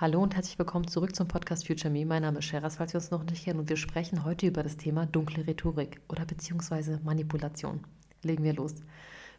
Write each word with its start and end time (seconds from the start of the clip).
Hallo 0.00 0.22
und 0.22 0.36
herzlich 0.36 0.56
willkommen 0.60 0.86
zurück 0.86 1.16
zum 1.16 1.26
Podcast 1.26 1.66
Future 1.66 1.92
Me. 1.92 2.06
Mein 2.06 2.22
Name 2.22 2.38
ist 2.38 2.44
Sheras, 2.44 2.76
falls 2.76 2.92
wir 2.92 3.00
uns 3.00 3.10
noch 3.10 3.24
nicht 3.24 3.44
kennen 3.44 3.58
und 3.58 3.68
wir 3.68 3.76
sprechen 3.76 4.22
heute 4.22 4.46
über 4.46 4.62
das 4.62 4.76
Thema 4.76 5.06
dunkle 5.06 5.44
Rhetorik 5.44 6.00
oder 6.08 6.24
beziehungsweise 6.24 7.00
Manipulation. 7.02 7.80
Legen 8.22 8.44
wir 8.44 8.54
los. 8.54 8.76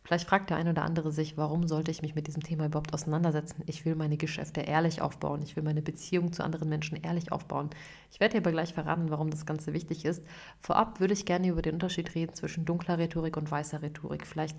Vielleicht 0.04 0.28
fragt 0.28 0.50
der 0.50 0.58
ein 0.58 0.68
oder 0.68 0.82
andere 0.82 1.14
sich, 1.14 1.38
warum 1.38 1.66
sollte 1.66 1.92
ich 1.92 2.02
mich 2.02 2.14
mit 2.14 2.28
diesem 2.28 2.44
Thema 2.44 2.66
überhaupt 2.66 2.94
auseinandersetzen? 2.94 3.64
Ich 3.68 3.86
will 3.86 3.96
meine 3.96 4.18
Geschäfte 4.18 4.60
ehrlich 4.60 5.02
aufbauen. 5.02 5.44
Ich 5.44 5.56
will 5.56 5.64
meine 5.64 5.82
Beziehung 5.82 6.34
zu 6.34 6.44
anderen 6.44 6.68
Menschen 6.68 7.02
ehrlich 7.02 7.32
aufbauen. 7.32 7.70
Ich 8.12 8.20
werde 8.20 8.34
dir 8.34 8.40
aber 8.40 8.52
gleich 8.52 8.74
verraten, 8.74 9.12
warum 9.12 9.30
das 9.30 9.46
Ganze 9.46 9.72
wichtig 9.72 10.04
ist. 10.04 10.26
Vorab 10.58 11.00
würde 11.00 11.14
ich 11.14 11.26
gerne 11.26 11.48
über 11.48 11.62
den 11.62 11.76
Unterschied 11.76 12.16
reden 12.16 12.34
zwischen 12.34 12.66
dunkler 12.66 12.98
Rhetorik 12.98 13.38
und 13.38 13.50
weißer 13.50 13.82
Rhetorik. 13.82 14.28
Vielleicht 14.28 14.58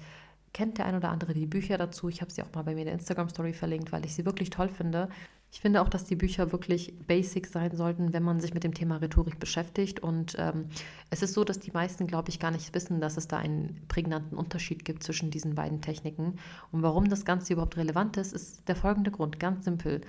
kennt 0.55 0.79
der 0.79 0.87
ein 0.87 0.97
oder 0.97 1.11
andere 1.11 1.35
die 1.35 1.47
Bücher 1.47 1.77
dazu. 1.77 2.09
Ich 2.09 2.23
habe 2.23 2.31
sie 2.31 2.43
auch 2.43 2.55
mal 2.55 2.63
bei 2.63 2.73
mir 2.73 2.81
in 2.81 2.87
der 2.87 2.95
Instagram-Story 2.95 3.53
verlinkt, 3.53 3.93
weil 3.93 4.07
ich 4.07 4.15
sie 4.15 4.25
wirklich 4.25 4.49
toll 4.49 4.71
finde. 4.71 5.11
Ich 5.53 5.61
finde 5.61 5.83
auch, 5.83 5.89
dass 5.89 6.05
die 6.05 6.15
Bücher 6.15 6.53
wirklich 6.53 6.95
basic 7.07 7.49
sein 7.49 7.77
sollten, 7.77 8.13
wenn 8.13 8.23
man 8.23 8.41
sich 8.41 8.55
mit 8.55 8.63
dem 8.63 8.73
Thema 8.73 8.99
Rhetorik 8.99 9.41
beschäftigt. 9.41 9.99
Und 9.99 10.37
ähm, 10.39 10.67
es 11.11 11.23
ist 11.23 11.35
so, 11.35 11.43
dass 11.43 11.59
die 11.59 11.73
meisten, 11.73 12.07
glaube 12.07 12.31
ich, 12.31 12.39
gar 12.39 12.53
nicht 12.53 12.73
wissen, 12.73 13.01
dass 13.01 13.17
es 13.17 13.27
da 13.27 13.39
einen 13.39 13.83
prägnanten 13.89 14.39
Unterschied 14.39 14.85
gibt 14.85 15.03
zwischen 15.03 15.31
diesen 15.31 15.57
beiden 15.57 15.81
Techniken. 15.81 16.37
Und 16.71 16.83
warum 16.83 17.09
das 17.09 17.25
Ganze 17.25 17.53
überhaupt 17.55 17.77
relevant 17.77 18.17
ist, 18.17 18.33
ist 18.33 18.69
der 18.69 18.77
folgende 18.77 19.11
Grund, 19.11 19.41
ganz 19.41 19.65
simpel. 19.65 20.03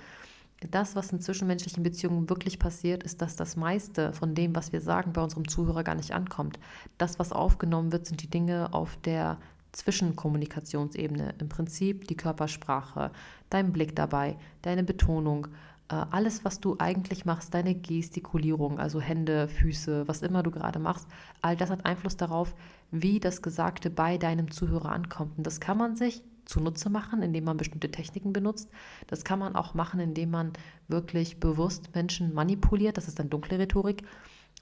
Das, 0.70 0.94
was 0.94 1.10
in 1.10 1.20
zwischenmenschlichen 1.20 1.82
Beziehungen 1.82 2.30
wirklich 2.30 2.60
passiert, 2.60 3.02
ist, 3.02 3.20
dass 3.20 3.34
das 3.34 3.56
meiste 3.56 4.12
von 4.12 4.36
dem, 4.36 4.54
was 4.54 4.72
wir 4.72 4.80
sagen, 4.80 5.12
bei 5.12 5.22
unserem 5.22 5.48
Zuhörer 5.48 5.82
gar 5.82 5.96
nicht 5.96 6.12
ankommt. 6.12 6.60
Das, 6.98 7.18
was 7.18 7.32
aufgenommen 7.32 7.90
wird, 7.90 8.06
sind 8.06 8.22
die 8.22 8.30
Dinge 8.30 8.72
auf 8.72 8.96
der 8.98 9.38
Zwischenkommunikationsebene, 9.72 11.34
im 11.38 11.48
Prinzip 11.48 12.06
die 12.08 12.16
Körpersprache, 12.16 13.10
dein 13.50 13.72
Blick 13.72 13.96
dabei, 13.96 14.36
deine 14.62 14.84
Betonung, 14.84 15.48
äh, 15.88 15.94
alles, 16.10 16.44
was 16.44 16.60
du 16.60 16.76
eigentlich 16.78 17.24
machst, 17.24 17.54
deine 17.54 17.74
Gestikulierung, 17.74 18.78
also 18.78 19.00
Hände, 19.00 19.48
Füße, 19.48 20.08
was 20.08 20.22
immer 20.22 20.42
du 20.42 20.50
gerade 20.50 20.78
machst, 20.78 21.06
all 21.40 21.56
das 21.56 21.70
hat 21.70 21.84
Einfluss 21.84 22.16
darauf, 22.16 22.54
wie 22.90 23.20
das 23.20 23.42
Gesagte 23.42 23.90
bei 23.90 24.18
deinem 24.18 24.50
Zuhörer 24.50 24.92
ankommt. 24.92 25.38
Und 25.38 25.46
das 25.46 25.60
kann 25.60 25.78
man 25.78 25.96
sich 25.96 26.22
zunutze 26.44 26.90
machen, 26.90 27.22
indem 27.22 27.44
man 27.44 27.56
bestimmte 27.56 27.90
Techniken 27.90 28.32
benutzt. 28.32 28.68
Das 29.06 29.24
kann 29.24 29.38
man 29.38 29.54
auch 29.54 29.74
machen, 29.74 30.00
indem 30.00 30.30
man 30.30 30.52
wirklich 30.88 31.40
bewusst 31.40 31.94
Menschen 31.94 32.34
manipuliert. 32.34 32.96
Das 32.96 33.08
ist 33.08 33.18
dann 33.18 33.30
dunkle 33.30 33.58
Rhetorik. 33.58 34.02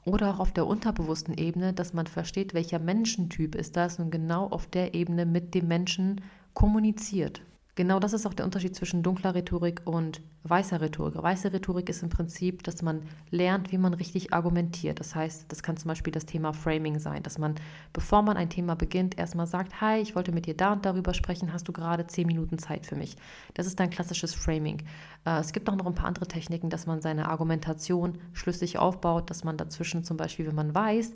Oder 0.05 0.31
auch 0.31 0.39
auf 0.39 0.53
der 0.53 0.67
unterbewussten 0.67 1.35
Ebene, 1.37 1.73
dass 1.73 1.93
man 1.93 2.07
versteht, 2.07 2.55
welcher 2.55 2.79
Menschentyp 2.79 3.55
ist 3.55 3.77
das 3.77 3.99
und 3.99 4.11
genau 4.11 4.47
auf 4.49 4.67
der 4.67 4.95
Ebene 4.95 5.27
mit 5.27 5.55
dem 5.55 5.69
Menschen 5.69 6.23
kommuniziert. 6.55 7.43
Genau 7.77 8.01
das 8.01 8.13
ist 8.13 8.27
auch 8.27 8.35
der 8.35 8.45
Unterschied 8.45 8.75
zwischen 8.75 9.03
dunkler 9.03 9.35
Rhetorik 9.35 9.83
und 9.85 10.21
weißer 10.43 10.81
Rhetorik. 10.81 11.23
Weiße 11.23 11.53
Rhetorik 11.53 11.89
ist 11.89 12.03
im 12.03 12.09
Prinzip, 12.09 12.65
dass 12.65 12.83
man 12.83 13.03
lernt, 13.31 13.71
wie 13.71 13.79
man 13.79 13.95
richtig 13.95 14.33
argumentiert. 14.33 14.99
Das 14.99 15.15
heißt, 15.15 15.45
das 15.49 15.63
kann 15.63 15.77
zum 15.77 15.89
Beispiel 15.89 16.13
das 16.13 16.27
Thema 16.27 16.53
Framing 16.53 16.99
sein, 16.99 17.23
dass 17.23 17.39
man, 17.39 17.55
bevor 17.93 18.23
man 18.23 18.37
ein 18.37 18.51
Thema 18.51 18.75
beginnt, 18.75 19.19
erstmal 19.19 19.47
sagt, 19.47 19.81
hi, 19.81 19.99
ich 20.01 20.17
wollte 20.17 20.33
mit 20.33 20.47
dir 20.47 20.57
da 20.57 20.73
und 20.73 20.85
darüber 20.85 21.15
sprechen, 21.15 21.53
hast 21.53 21.69
du 21.69 21.73
gerade 21.73 22.07
zehn 22.07 22.27
Minuten 22.27 22.59
Zeit 22.59 22.87
für 22.87 22.97
mich. 22.97 23.17
Das 23.55 23.67
ist 23.67 23.81
ein 23.81 23.91
klassisches 23.91 24.35
Framing. 24.35 24.83
Äh, 25.25 25.39
es 25.39 25.53
gibt 25.53 25.69
auch 25.71 25.77
noch 25.77 25.87
ein 25.87 25.95
paar 25.95 26.07
andere 26.07 26.27
Techniken, 26.27 26.71
dass 26.71 26.87
man 26.87 27.01
seine 27.01 27.29
Argumentation 27.29 28.19
schlüssig 28.33 28.79
aufbaut, 28.79 29.31
dass 29.31 29.45
man 29.45 29.57
dazwischen 29.57 30.03
zum 30.03 30.17
Beispiel, 30.17 30.47
wenn 30.47 30.55
man 30.55 30.75
weiß, 30.75 31.13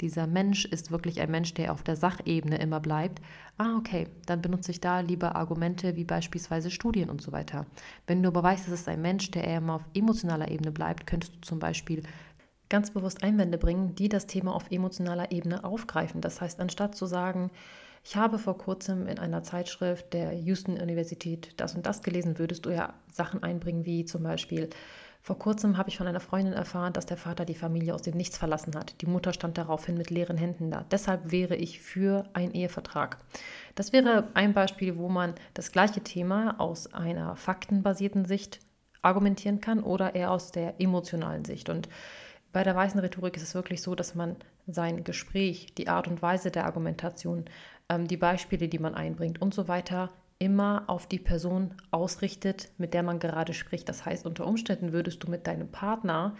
dieser 0.00 0.26
Mensch 0.26 0.64
ist 0.64 0.90
wirklich 0.90 1.20
ein 1.20 1.30
Mensch, 1.30 1.54
der 1.54 1.72
auf 1.72 1.82
der 1.82 1.96
Sachebene 1.96 2.58
immer 2.58 2.80
bleibt. 2.80 3.22
Ah, 3.58 3.76
okay, 3.76 4.08
dann 4.26 4.42
benutze 4.42 4.72
ich 4.72 4.80
da 4.80 5.00
lieber 5.00 5.36
Argumente 5.36 5.96
wie 5.96 6.04
beispielsweise 6.04 6.70
Studien 6.70 7.10
und 7.10 7.22
so 7.22 7.32
weiter. 7.32 7.66
Wenn 8.06 8.22
du 8.22 8.28
aber 8.28 8.42
weißt, 8.42 8.66
es 8.66 8.74
ist 8.74 8.88
ein 8.88 9.02
Mensch, 9.02 9.30
der 9.30 9.44
eher 9.44 9.58
immer 9.58 9.74
auf 9.74 9.88
emotionaler 9.94 10.50
Ebene 10.50 10.72
bleibt, 10.72 11.06
könntest 11.06 11.36
du 11.36 11.40
zum 11.42 11.58
Beispiel 11.60 12.02
ganz 12.68 12.90
bewusst 12.90 13.22
Einwände 13.22 13.58
bringen, 13.58 13.94
die 13.94 14.08
das 14.08 14.26
Thema 14.26 14.54
auf 14.54 14.70
emotionaler 14.70 15.30
Ebene 15.30 15.62
aufgreifen. 15.62 16.20
Das 16.20 16.40
heißt, 16.40 16.58
anstatt 16.60 16.96
zu 16.96 17.06
sagen, 17.06 17.50
ich 18.02 18.16
habe 18.16 18.38
vor 18.38 18.58
kurzem 18.58 19.06
in 19.06 19.18
einer 19.18 19.42
Zeitschrift 19.42 20.12
der 20.12 20.32
Houston 20.32 20.78
Universität 20.78 21.54
das 21.56 21.74
und 21.74 21.86
das 21.86 22.02
gelesen, 22.02 22.38
würdest 22.38 22.66
du 22.66 22.70
ja 22.70 22.92
Sachen 23.12 23.42
einbringen 23.42 23.86
wie 23.86 24.04
zum 24.04 24.22
Beispiel, 24.24 24.68
vor 25.24 25.38
kurzem 25.38 25.78
habe 25.78 25.88
ich 25.88 25.96
von 25.96 26.06
einer 26.06 26.20
Freundin 26.20 26.52
erfahren, 26.52 26.92
dass 26.92 27.06
der 27.06 27.16
Vater 27.16 27.46
die 27.46 27.54
Familie 27.54 27.94
aus 27.94 28.02
dem 28.02 28.14
Nichts 28.14 28.36
verlassen 28.36 28.76
hat. 28.76 29.00
Die 29.00 29.06
Mutter 29.06 29.32
stand 29.32 29.56
daraufhin 29.56 29.96
mit 29.96 30.10
leeren 30.10 30.36
Händen 30.36 30.70
da. 30.70 30.84
Deshalb 30.90 31.32
wäre 31.32 31.56
ich 31.56 31.80
für 31.80 32.28
einen 32.34 32.52
Ehevertrag. 32.52 33.16
Das 33.74 33.94
wäre 33.94 34.28
ein 34.34 34.52
Beispiel, 34.52 34.98
wo 34.98 35.08
man 35.08 35.34
das 35.54 35.72
gleiche 35.72 36.02
Thema 36.02 36.60
aus 36.60 36.92
einer 36.92 37.36
faktenbasierten 37.36 38.26
Sicht 38.26 38.60
argumentieren 39.00 39.62
kann 39.62 39.82
oder 39.82 40.14
eher 40.14 40.30
aus 40.30 40.52
der 40.52 40.78
emotionalen 40.78 41.46
Sicht. 41.46 41.70
Und 41.70 41.88
bei 42.52 42.62
der 42.62 42.76
weißen 42.76 43.00
Rhetorik 43.00 43.38
ist 43.38 43.44
es 43.44 43.54
wirklich 43.54 43.80
so, 43.80 43.94
dass 43.94 44.14
man 44.14 44.36
sein 44.66 45.04
Gespräch, 45.04 45.74
die 45.74 45.88
Art 45.88 46.06
und 46.06 46.20
Weise 46.20 46.50
der 46.50 46.66
Argumentation, 46.66 47.46
ähm, 47.88 48.08
die 48.08 48.18
Beispiele, 48.18 48.68
die 48.68 48.78
man 48.78 48.94
einbringt 48.94 49.40
und 49.40 49.54
so 49.54 49.68
weiter 49.68 50.10
immer 50.38 50.84
auf 50.88 51.06
die 51.06 51.18
Person 51.18 51.74
ausrichtet, 51.90 52.70
mit 52.78 52.94
der 52.94 53.02
man 53.02 53.18
gerade 53.18 53.54
spricht. 53.54 53.88
Das 53.88 54.04
heißt, 54.04 54.26
unter 54.26 54.46
Umständen 54.46 54.92
würdest 54.92 55.22
du 55.22 55.30
mit 55.30 55.46
deinem 55.46 55.68
Partner 55.68 56.36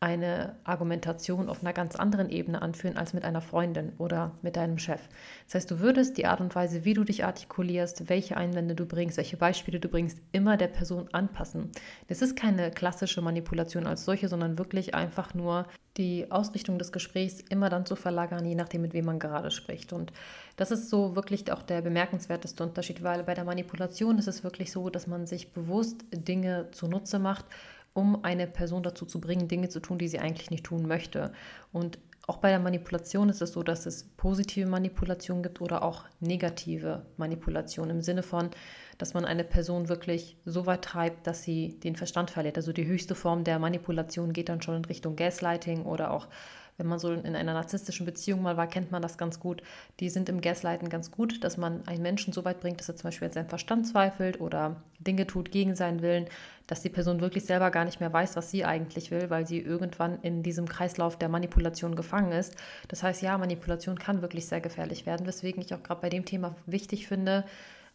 eine 0.00 0.56
Argumentation 0.64 1.48
auf 1.48 1.62
einer 1.62 1.72
ganz 1.72 1.96
anderen 1.96 2.28
Ebene 2.28 2.60
anführen 2.60 2.98
als 2.98 3.14
mit 3.14 3.24
einer 3.24 3.40
Freundin 3.40 3.92
oder 3.96 4.32
mit 4.42 4.56
deinem 4.56 4.76
Chef. 4.76 5.00
Das 5.46 5.54
heißt, 5.54 5.70
du 5.70 5.80
würdest 5.80 6.18
die 6.18 6.26
Art 6.26 6.40
und 6.40 6.54
Weise, 6.54 6.84
wie 6.84 6.92
du 6.92 7.04
dich 7.04 7.24
artikulierst, 7.24 8.08
welche 8.08 8.36
Einwände 8.36 8.74
du 8.74 8.84
bringst, 8.84 9.16
welche 9.16 9.38
Beispiele 9.38 9.80
du 9.80 9.88
bringst, 9.88 10.18
immer 10.32 10.56
der 10.56 10.68
Person 10.68 11.08
anpassen. 11.12 11.70
Das 12.08 12.20
ist 12.20 12.36
keine 12.36 12.70
klassische 12.70 13.22
Manipulation 13.22 13.86
als 13.86 14.04
solche, 14.04 14.28
sondern 14.28 14.58
wirklich 14.58 14.94
einfach 14.94 15.32
nur 15.32 15.66
die 15.96 16.30
Ausrichtung 16.30 16.78
des 16.78 16.92
Gesprächs 16.92 17.40
immer 17.48 17.70
dann 17.70 17.86
zu 17.86 17.96
verlagern, 17.96 18.44
je 18.44 18.56
nachdem, 18.56 18.82
mit 18.82 18.94
wem 18.94 19.04
man 19.04 19.18
gerade 19.18 19.50
spricht. 19.50 19.92
Und 19.92 20.12
das 20.56 20.70
ist 20.70 20.90
so 20.90 21.16
wirklich 21.16 21.50
auch 21.52 21.62
der 21.62 21.82
bemerkenswerteste 21.82 22.62
Unterschied, 22.62 23.02
weil 23.02 23.22
bei 23.22 23.34
der 23.34 23.44
Manipulation 23.44 24.18
ist 24.18 24.28
es 24.28 24.44
wirklich 24.44 24.72
so, 24.72 24.90
dass 24.90 25.06
man 25.06 25.26
sich 25.26 25.52
bewusst 25.52 26.04
Dinge 26.12 26.68
zunutze 26.72 27.18
macht, 27.18 27.46
um 27.94 28.24
eine 28.24 28.46
Person 28.46 28.82
dazu 28.82 29.06
zu 29.06 29.20
bringen, 29.20 29.48
Dinge 29.48 29.68
zu 29.68 29.80
tun, 29.80 29.98
die 29.98 30.08
sie 30.08 30.18
eigentlich 30.18 30.50
nicht 30.50 30.64
tun 30.64 30.86
möchte. 30.86 31.32
Und 31.72 31.98
auch 32.26 32.38
bei 32.38 32.48
der 32.50 32.58
Manipulation 32.58 33.28
ist 33.28 33.42
es 33.42 33.52
so, 33.52 33.62
dass 33.62 33.86
es 33.86 34.04
positive 34.16 34.68
Manipulation 34.68 35.42
gibt 35.42 35.60
oder 35.60 35.82
auch 35.82 36.04
negative 36.20 37.04
Manipulation 37.16 37.90
im 37.90 38.00
Sinne 38.00 38.22
von, 38.22 38.50
dass 38.96 39.12
man 39.12 39.24
eine 39.24 39.44
Person 39.44 39.88
wirklich 39.88 40.38
so 40.44 40.66
weit 40.66 40.82
treibt, 40.82 41.26
dass 41.26 41.42
sie 41.42 41.78
den 41.80 41.96
Verstand 41.96 42.30
verliert. 42.30 42.56
Also 42.56 42.72
die 42.72 42.86
höchste 42.86 43.14
Form 43.14 43.44
der 43.44 43.58
Manipulation 43.58 44.32
geht 44.32 44.48
dann 44.48 44.62
schon 44.62 44.76
in 44.76 44.84
Richtung 44.86 45.16
Gaslighting 45.16 45.84
oder 45.84 46.12
auch 46.12 46.28
wenn 46.76 46.86
man 46.86 46.98
so 46.98 47.12
in 47.12 47.36
einer 47.36 47.54
narzisstischen 47.54 48.04
Beziehung 48.04 48.42
mal 48.42 48.56
war, 48.56 48.66
kennt 48.66 48.90
man 48.90 49.02
das 49.02 49.16
ganz 49.16 49.38
gut. 49.38 49.62
Die 50.00 50.10
sind 50.10 50.28
im 50.28 50.40
Gaslighten 50.40 50.88
ganz 50.88 51.10
gut, 51.10 51.44
dass 51.44 51.56
man 51.56 51.86
einen 51.86 52.02
Menschen 52.02 52.32
so 52.32 52.44
weit 52.44 52.60
bringt, 52.60 52.80
dass 52.80 52.88
er 52.88 52.96
zum 52.96 53.08
Beispiel 53.08 53.28
an 53.28 53.34
seinem 53.34 53.48
Verstand 53.48 53.86
zweifelt 53.86 54.40
oder 54.40 54.76
Dinge 54.98 55.26
tut 55.26 55.52
gegen 55.52 55.76
seinen 55.76 56.02
Willen, 56.02 56.26
dass 56.66 56.82
die 56.82 56.88
Person 56.88 57.20
wirklich 57.20 57.44
selber 57.44 57.70
gar 57.70 57.84
nicht 57.84 58.00
mehr 58.00 58.12
weiß, 58.12 58.36
was 58.36 58.50
sie 58.50 58.64
eigentlich 58.64 59.10
will, 59.10 59.30
weil 59.30 59.46
sie 59.46 59.60
irgendwann 59.60 60.20
in 60.22 60.42
diesem 60.42 60.68
Kreislauf 60.68 61.16
der 61.16 61.28
Manipulation 61.28 61.94
gefangen 61.94 62.32
ist. 62.32 62.56
Das 62.88 63.02
heißt, 63.02 63.22
ja, 63.22 63.38
Manipulation 63.38 63.98
kann 63.98 64.22
wirklich 64.22 64.46
sehr 64.46 64.60
gefährlich 64.60 65.06
werden, 65.06 65.26
weswegen 65.26 65.62
ich 65.62 65.74
auch 65.74 65.82
gerade 65.82 66.00
bei 66.00 66.08
dem 66.08 66.24
Thema 66.24 66.56
wichtig 66.66 67.06
finde, 67.06 67.44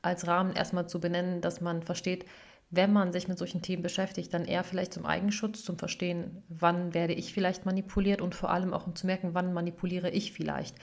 als 0.02 0.28
Rahmen 0.28 0.56
erstmal 0.56 0.88
zu 0.88 1.00
benennen, 1.00 1.42
dass 1.42 1.60
man 1.60 1.84
versteht, 1.84 2.26
wenn 2.72 2.94
man 2.94 3.12
sich 3.12 3.28
mit 3.28 3.38
solchen 3.40 3.62
Themen 3.62 3.82
beschäftigt, 3.82 4.34
dann 4.34 4.46
eher 4.46 4.64
vielleicht 4.64 4.94
zum 4.94 5.06
Eigenschutz, 5.06 5.64
zum 5.64 5.80
Verstehen, 5.80 6.44
wann 6.50 6.94
werde 6.94 7.14
ich 7.14 7.34
vielleicht 7.34 7.66
manipuliert 7.66 8.22
und 8.22 8.36
vor 8.36 8.52
allem 8.52 8.74
auch 8.74 8.86
um 8.86 8.96
zu 8.96 9.08
merken, 9.08 9.34
wann 9.34 9.54
manipuliere 9.54 10.10
ich 10.10 10.34
vielleicht. 10.34 10.76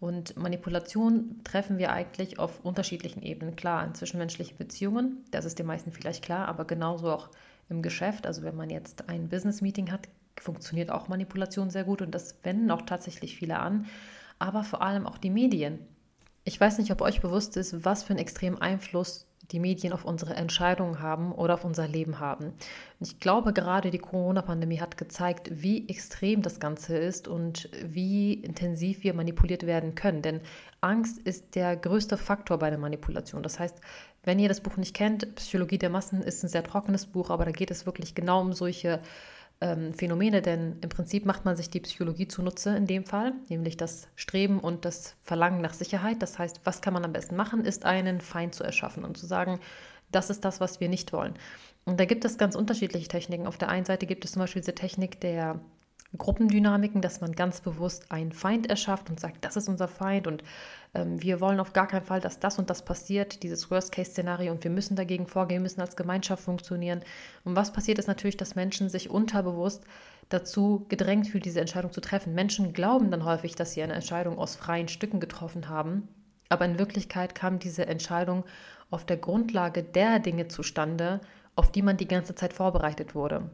Und 0.00 0.36
Manipulation 0.36 1.40
treffen 1.44 1.78
wir 1.78 1.92
eigentlich 1.92 2.38
auf 2.38 2.64
unterschiedlichen 2.64 3.22
Ebenen. 3.22 3.56
Klar, 3.56 3.84
in 3.84 3.94
zwischenmenschlichen 3.94 4.56
Beziehungen, 4.56 5.24
das 5.30 5.44
ist 5.44 5.58
den 5.58 5.66
meisten 5.66 5.92
vielleicht 5.92 6.24
klar, 6.24 6.48
aber 6.48 6.64
genauso 6.64 7.10
auch 7.10 7.30
im 7.68 7.82
Geschäft. 7.82 8.26
Also 8.26 8.42
wenn 8.42 8.56
man 8.56 8.70
jetzt 8.70 9.08
ein 9.08 9.28
Business-Meeting 9.28 9.92
hat, 9.92 10.08
funktioniert 10.40 10.90
auch 10.90 11.08
Manipulation 11.08 11.70
sehr 11.70 11.84
gut 11.84 12.02
und 12.02 12.12
das 12.14 12.36
wenden 12.44 12.70
auch 12.70 12.82
tatsächlich 12.82 13.36
viele 13.36 13.58
an. 13.58 13.86
Aber 14.38 14.62
vor 14.64 14.82
allem 14.82 15.06
auch 15.06 15.18
die 15.18 15.30
Medien. 15.30 15.80
Ich 16.44 16.60
weiß 16.60 16.78
nicht, 16.78 16.92
ob 16.92 17.00
euch 17.00 17.20
bewusst 17.20 17.56
ist, 17.56 17.84
was 17.84 18.04
für 18.04 18.10
einen 18.10 18.20
extremen 18.20 18.60
Einfluss 18.60 19.27
die 19.50 19.60
Medien 19.60 19.92
auf 19.92 20.04
unsere 20.04 20.34
Entscheidungen 20.34 21.00
haben 21.00 21.32
oder 21.32 21.54
auf 21.54 21.64
unser 21.64 21.88
Leben 21.88 22.20
haben. 22.20 22.52
ich 23.00 23.18
glaube, 23.18 23.52
gerade 23.52 23.90
die 23.90 23.98
Corona-Pandemie 23.98 24.80
hat 24.80 24.98
gezeigt, 24.98 25.50
wie 25.50 25.88
extrem 25.88 26.42
das 26.42 26.60
Ganze 26.60 26.96
ist 26.98 27.28
und 27.28 27.70
wie 27.82 28.34
intensiv 28.34 29.02
wir 29.02 29.14
manipuliert 29.14 29.66
werden 29.66 29.94
können. 29.94 30.22
Denn 30.22 30.40
Angst 30.80 31.18
ist 31.18 31.54
der 31.54 31.76
größte 31.76 32.16
Faktor 32.16 32.58
bei 32.58 32.70
der 32.70 32.78
Manipulation. 32.78 33.42
Das 33.42 33.58
heißt, 33.58 33.80
wenn 34.24 34.38
ihr 34.38 34.48
das 34.48 34.60
Buch 34.60 34.76
nicht 34.76 34.94
kennt, 34.94 35.34
Psychologie 35.36 35.78
der 35.78 35.90
Massen 35.90 36.22
ist 36.22 36.42
ein 36.44 36.48
sehr 36.48 36.64
trockenes 36.64 37.06
Buch, 37.06 37.30
aber 37.30 37.46
da 37.46 37.50
geht 37.50 37.70
es 37.70 37.86
wirklich 37.86 38.14
genau 38.14 38.40
um 38.42 38.52
solche 38.52 39.00
ähm, 39.60 39.92
Phänomene, 39.92 40.42
denn 40.42 40.76
im 40.80 40.88
Prinzip 40.88 41.26
macht 41.26 41.44
man 41.44 41.56
sich 41.56 41.70
die 41.70 41.80
Psychologie 41.80 42.28
zunutze 42.28 42.76
in 42.76 42.86
dem 42.86 43.04
Fall, 43.04 43.32
nämlich 43.48 43.76
das 43.76 44.08
Streben 44.14 44.60
und 44.60 44.84
das 44.84 45.16
Verlangen 45.22 45.60
nach 45.60 45.74
Sicherheit. 45.74 46.22
Das 46.22 46.38
heißt, 46.38 46.60
was 46.64 46.80
kann 46.80 46.94
man 46.94 47.04
am 47.04 47.12
besten 47.12 47.36
machen, 47.36 47.64
ist 47.64 47.84
einen 47.84 48.20
Feind 48.20 48.54
zu 48.54 48.62
erschaffen 48.62 49.04
und 49.04 49.16
zu 49.16 49.26
sagen, 49.26 49.58
das 50.12 50.30
ist 50.30 50.44
das, 50.44 50.60
was 50.60 50.80
wir 50.80 50.88
nicht 50.88 51.12
wollen. 51.12 51.34
Und 51.84 51.98
da 51.98 52.04
gibt 52.04 52.24
es 52.24 52.38
ganz 52.38 52.54
unterschiedliche 52.54 53.08
Techniken. 53.08 53.46
Auf 53.46 53.58
der 53.58 53.68
einen 53.68 53.84
Seite 53.84 54.06
gibt 54.06 54.24
es 54.24 54.32
zum 54.32 54.40
Beispiel 54.40 54.62
diese 54.62 54.74
Technik 54.74 55.20
der 55.20 55.60
Gruppendynamiken, 56.16 57.02
dass 57.02 57.20
man 57.20 57.32
ganz 57.32 57.60
bewusst 57.60 58.10
einen 58.10 58.32
Feind 58.32 58.70
erschafft 58.70 59.10
und 59.10 59.20
sagt, 59.20 59.44
das 59.44 59.56
ist 59.56 59.68
unser 59.68 59.88
Feind 59.88 60.26
und 60.26 60.42
ähm, 60.94 61.22
wir 61.22 61.42
wollen 61.42 61.60
auf 61.60 61.74
gar 61.74 61.86
keinen 61.86 62.06
Fall, 62.06 62.20
dass 62.20 62.40
das 62.40 62.58
und 62.58 62.70
das 62.70 62.82
passiert, 62.82 63.42
dieses 63.42 63.70
Worst-Case-Szenario 63.70 64.50
und 64.50 64.64
wir 64.64 64.70
müssen 64.70 64.96
dagegen 64.96 65.26
vorgehen, 65.26 65.62
müssen 65.62 65.82
als 65.82 65.96
Gemeinschaft 65.96 66.42
funktionieren. 66.42 67.02
Und 67.44 67.56
was 67.56 67.74
passiert 67.74 67.98
ist 67.98 68.06
natürlich, 68.06 68.38
dass 68.38 68.54
Menschen 68.54 68.88
sich 68.88 69.10
unterbewusst 69.10 69.84
dazu 70.30 70.86
gedrängt 70.88 71.26
fühlen, 71.26 71.42
diese 71.42 71.60
Entscheidung 71.60 71.92
zu 71.92 72.00
treffen. 72.00 72.34
Menschen 72.34 72.72
glauben 72.72 73.10
dann 73.10 73.24
häufig, 73.24 73.54
dass 73.54 73.72
sie 73.72 73.82
eine 73.82 73.94
Entscheidung 73.94 74.38
aus 74.38 74.56
freien 74.56 74.88
Stücken 74.88 75.20
getroffen 75.20 75.68
haben, 75.68 76.08
aber 76.48 76.64
in 76.64 76.78
Wirklichkeit 76.78 77.34
kam 77.34 77.58
diese 77.58 77.86
Entscheidung 77.86 78.44
auf 78.90 79.04
der 79.04 79.18
Grundlage 79.18 79.82
der 79.82 80.20
Dinge 80.20 80.48
zustande, 80.48 81.20
auf 81.54 81.70
die 81.70 81.82
man 81.82 81.98
die 81.98 82.08
ganze 82.08 82.34
Zeit 82.34 82.54
vorbereitet 82.54 83.14
wurde. 83.14 83.50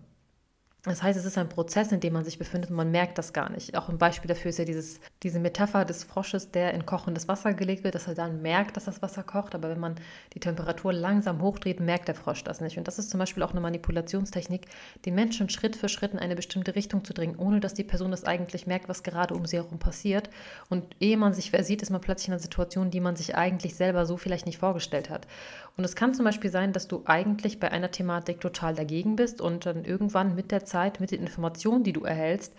Das 0.87 1.03
heißt, 1.03 1.19
es 1.19 1.25
ist 1.25 1.39
ein 1.39 1.49
Prozess, 1.49 1.93
in 1.93 2.01
dem 2.01 2.13
man 2.13 2.27
sich 2.27 2.39
befindet 2.39 2.69
und 2.69 2.77
man 2.77 2.91
merkt 2.91 3.17
das 3.17 3.33
gar 3.33 3.51
nicht. 3.51 3.75
Auch 3.75 3.89
ein 3.89 3.97
Beispiel 3.97 4.29
dafür 4.29 4.51
ist 4.51 4.59
ja 4.59 4.67
dieses, 4.67 5.01
diese 5.23 5.41
Metapher 5.41 5.87
des 5.87 6.05
Frosches, 6.05 6.51
der 6.51 6.75
in 6.75 6.85
kochendes 6.85 7.27
Wasser 7.27 7.55
gelegt 7.55 7.85
wird, 7.85 7.95
dass 7.95 8.07
er 8.07 8.15
dann 8.15 8.43
merkt, 8.43 8.77
dass 8.77 8.85
das 8.85 9.01
Wasser 9.01 9.23
kocht. 9.23 9.55
Aber 9.55 9.71
wenn 9.71 9.81
man 9.81 9.95
die 10.35 10.41
Temperatur 10.41 10.93
langsam 10.93 11.41
hochdreht, 11.41 11.81
merkt 11.81 12.09
der 12.09 12.15
Frosch 12.15 12.45
das 12.45 12.61
nicht. 12.61 12.77
Und 12.77 12.87
das 12.87 12.99
ist 12.99 13.09
zum 13.09 13.19
Beispiel 13.19 13.43
auch 13.43 13.53
eine 13.53 13.63
Manipulationstechnik, 13.63 14.67
den 15.07 15.15
Menschen 15.15 15.49
Schritt 15.49 15.75
für 15.75 15.89
Schritt 15.89 16.13
in 16.13 16.19
eine 16.19 16.37
bestimmte 16.37 16.75
Richtung 16.75 17.03
zu 17.03 17.15
dringen, 17.15 17.37
ohne 17.39 17.61
dass 17.61 17.73
die 17.73 17.85
Person 17.85 18.11
das 18.11 18.25
eigentlich 18.25 18.67
merkt, 18.67 18.87
was 18.91 19.03
gerade 19.03 19.35
um 19.35 19.47
sie 19.47 19.57
herum 19.57 19.79
passiert. 19.79 20.29
Und 20.69 20.85
ehe 21.01 21.17
man 21.17 21.33
sich 21.33 21.51
versieht, 21.51 21.81
ist 21.81 21.91
man 21.91 22.03
plötzlich 22.03 22.29
in 22.29 22.35
einer 22.35 22.43
Situation, 22.43 22.91
die 22.91 23.01
man 23.01 23.17
sich 23.17 23.37
eigentlich 23.37 23.75
selber 23.75 24.05
so 24.05 24.19
vielleicht 24.19 24.45
nicht 24.45 24.59
vorgestellt 24.59 25.09
hat. 25.09 25.27
Und 25.77 25.85
es 25.85 25.97
kann 25.97 26.15
zum 26.15 26.25
Beispiel 26.25 26.51
sein, 26.51 26.73
dass 26.73 26.87
du 26.87 27.03
eigentlich 27.05 27.59
bei 27.59 27.71
einer 27.71 27.91
Thematik 27.91 28.41
total 28.41 28.75
dagegen 28.75 29.17
bist 29.17 29.41
und 29.41 29.67
dann 29.67 29.85
irgendwann 29.85 30.35
mit 30.35 30.53
der 30.53 30.65
Zeit, 30.65 31.01
mit 31.01 31.11
den 31.11 31.21
Informationen, 31.21 31.83
die 31.83 31.93
du 31.93 32.05
erhältst, 32.05 32.55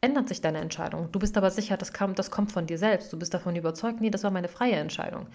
ändert 0.00 0.28
sich 0.28 0.40
deine 0.40 0.58
Entscheidung. 0.58 1.10
Du 1.10 1.18
bist 1.18 1.36
aber 1.36 1.50
sicher, 1.50 1.76
das, 1.76 1.92
kam, 1.92 2.14
das 2.14 2.30
kommt 2.30 2.52
von 2.52 2.66
dir 2.66 2.78
selbst. 2.78 3.12
Du 3.12 3.18
bist 3.18 3.34
davon 3.34 3.56
überzeugt, 3.56 4.00
nee, 4.00 4.10
das 4.10 4.22
war 4.22 4.30
meine 4.30 4.48
freie 4.48 4.76
Entscheidung. 4.76 5.26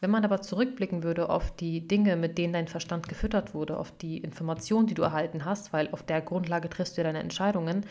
Wenn 0.00 0.10
man 0.10 0.24
aber 0.24 0.42
zurückblicken 0.42 1.02
würde 1.02 1.30
auf 1.30 1.54
die 1.56 1.86
Dinge, 1.86 2.16
mit 2.16 2.36
denen 2.36 2.52
dein 2.52 2.68
Verstand 2.68 3.08
gefüttert 3.08 3.54
wurde, 3.54 3.78
auf 3.78 3.92
die 3.92 4.18
Informationen, 4.18 4.86
die 4.86 4.94
du 4.94 5.02
erhalten 5.02 5.44
hast, 5.44 5.72
weil 5.72 5.88
auf 5.92 6.02
der 6.02 6.20
Grundlage 6.20 6.68
triffst 6.68 6.98
du 6.98 7.02
deine 7.02 7.20
Entscheidungen, 7.20 7.86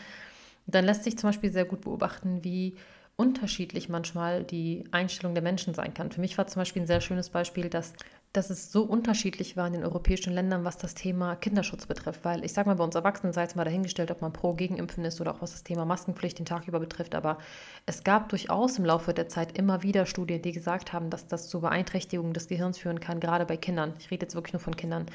dann 0.66 0.84
lässt 0.84 1.04
sich 1.04 1.18
zum 1.18 1.30
Beispiel 1.30 1.52
sehr 1.52 1.64
gut 1.64 1.80
beobachten, 1.80 2.44
wie 2.44 2.76
unterschiedlich 3.16 3.88
manchmal 3.88 4.44
die 4.44 4.84
Einstellung 4.92 5.34
der 5.34 5.42
Menschen 5.42 5.74
sein 5.74 5.94
kann. 5.94 6.12
Für 6.12 6.20
mich 6.20 6.38
war 6.38 6.46
zum 6.46 6.60
Beispiel 6.60 6.82
ein 6.82 6.86
sehr 6.86 7.00
schönes 7.00 7.28
Beispiel, 7.28 7.68
dass 7.68 7.92
dass 8.32 8.48
es 8.48 8.70
so 8.70 8.84
unterschiedlich 8.84 9.56
war 9.56 9.66
in 9.66 9.72
den 9.72 9.84
europäischen 9.84 10.32
Ländern, 10.32 10.64
was 10.64 10.78
das 10.78 10.94
Thema 10.94 11.34
Kinderschutz 11.34 11.86
betrifft. 11.86 12.24
Weil 12.24 12.44
ich 12.44 12.52
sage 12.52 12.68
mal, 12.68 12.76
bei 12.76 12.84
uns 12.84 12.94
Erwachsenen 12.94 13.32
sei 13.32 13.42
es 13.42 13.56
mal 13.56 13.64
dahingestellt, 13.64 14.12
ob 14.12 14.20
man 14.22 14.32
pro 14.32 14.54
Gegenimpfen 14.54 15.04
ist 15.04 15.20
oder 15.20 15.34
auch 15.34 15.42
was 15.42 15.50
das 15.50 15.64
Thema 15.64 15.84
Maskenpflicht 15.84 16.38
den 16.38 16.46
Tag 16.46 16.68
über 16.68 16.78
betrifft. 16.78 17.16
Aber 17.16 17.38
es 17.86 18.04
gab 18.04 18.28
durchaus 18.28 18.78
im 18.78 18.84
Laufe 18.84 19.12
der 19.14 19.28
Zeit 19.28 19.58
immer 19.58 19.82
wieder 19.82 20.06
Studien, 20.06 20.42
die 20.42 20.52
gesagt 20.52 20.92
haben, 20.92 21.10
dass 21.10 21.26
das 21.26 21.48
zu 21.48 21.60
Beeinträchtigungen 21.60 22.32
des 22.32 22.46
Gehirns 22.46 22.78
führen 22.78 23.00
kann, 23.00 23.18
gerade 23.18 23.46
bei 23.46 23.56
Kindern. 23.56 23.94
Ich 23.98 24.12
rede 24.12 24.24
jetzt 24.24 24.36
wirklich 24.36 24.52
nur 24.52 24.60
von 24.60 24.76
Kindern. 24.76 25.06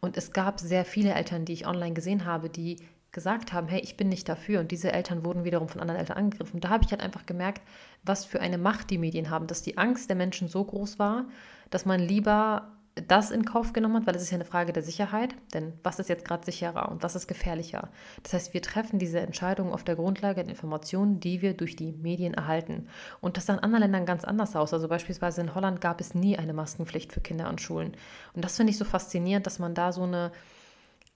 Und 0.00 0.16
es 0.16 0.32
gab 0.32 0.60
sehr 0.60 0.84
viele 0.84 1.12
Eltern, 1.12 1.44
die 1.44 1.54
ich 1.54 1.66
online 1.66 1.94
gesehen 1.94 2.24
habe, 2.24 2.48
die 2.48 2.76
gesagt 3.12 3.52
haben, 3.52 3.68
hey, 3.68 3.80
ich 3.80 3.96
bin 3.96 4.08
nicht 4.08 4.28
dafür. 4.28 4.60
Und 4.60 4.70
diese 4.70 4.92
Eltern 4.92 5.24
wurden 5.24 5.44
wiederum 5.44 5.68
von 5.68 5.80
anderen 5.80 6.00
Eltern 6.00 6.16
angegriffen. 6.16 6.60
Da 6.60 6.68
habe 6.68 6.84
ich 6.84 6.90
halt 6.90 7.02
einfach 7.02 7.26
gemerkt, 7.26 7.62
was 8.04 8.24
für 8.24 8.40
eine 8.40 8.58
Macht 8.58 8.90
die 8.90 8.98
Medien 8.98 9.30
haben, 9.30 9.46
dass 9.46 9.62
die 9.62 9.78
Angst 9.78 10.08
der 10.08 10.16
Menschen 10.16 10.48
so 10.48 10.64
groß 10.64 10.98
war, 10.98 11.26
dass 11.70 11.84
man 11.84 12.00
lieber 12.00 12.72
das 13.06 13.30
in 13.30 13.44
Kauf 13.44 13.72
genommen 13.72 13.96
hat, 13.96 14.06
weil 14.06 14.16
es 14.16 14.22
ist 14.22 14.30
ja 14.30 14.36
eine 14.36 14.44
Frage 14.44 14.72
der 14.72 14.82
Sicherheit. 14.82 15.34
Denn 15.54 15.72
was 15.82 15.98
ist 15.98 16.08
jetzt 16.08 16.24
gerade 16.24 16.44
sicherer 16.44 16.90
und 16.90 17.02
was 17.02 17.14
ist 17.14 17.28
gefährlicher? 17.28 17.88
Das 18.22 18.32
heißt, 18.32 18.54
wir 18.54 18.62
treffen 18.62 18.98
diese 18.98 19.20
Entscheidungen 19.20 19.72
auf 19.72 19.84
der 19.84 19.96
Grundlage 19.96 20.42
der 20.42 20.50
Informationen, 20.50 21.20
die 21.20 21.40
wir 21.40 21.54
durch 21.54 21.76
die 21.76 21.92
Medien 21.92 22.34
erhalten. 22.34 22.88
Und 23.20 23.36
das 23.36 23.46
sah 23.46 23.54
in 23.54 23.60
anderen 23.60 23.82
Ländern 23.82 24.06
ganz 24.06 24.24
anders 24.24 24.56
aus. 24.56 24.74
Also 24.74 24.88
beispielsweise 24.88 25.40
in 25.40 25.54
Holland 25.54 25.80
gab 25.80 26.00
es 26.00 26.14
nie 26.14 26.36
eine 26.36 26.52
Maskenpflicht 26.52 27.12
für 27.12 27.20
Kinder 27.20 27.46
an 27.46 27.58
Schulen. 27.58 27.92
Und 28.34 28.44
das 28.44 28.56
finde 28.56 28.72
ich 28.72 28.78
so 28.78 28.84
faszinierend, 28.84 29.46
dass 29.46 29.58
man 29.58 29.74
da 29.74 29.92
so 29.92 30.02
eine 30.02 30.32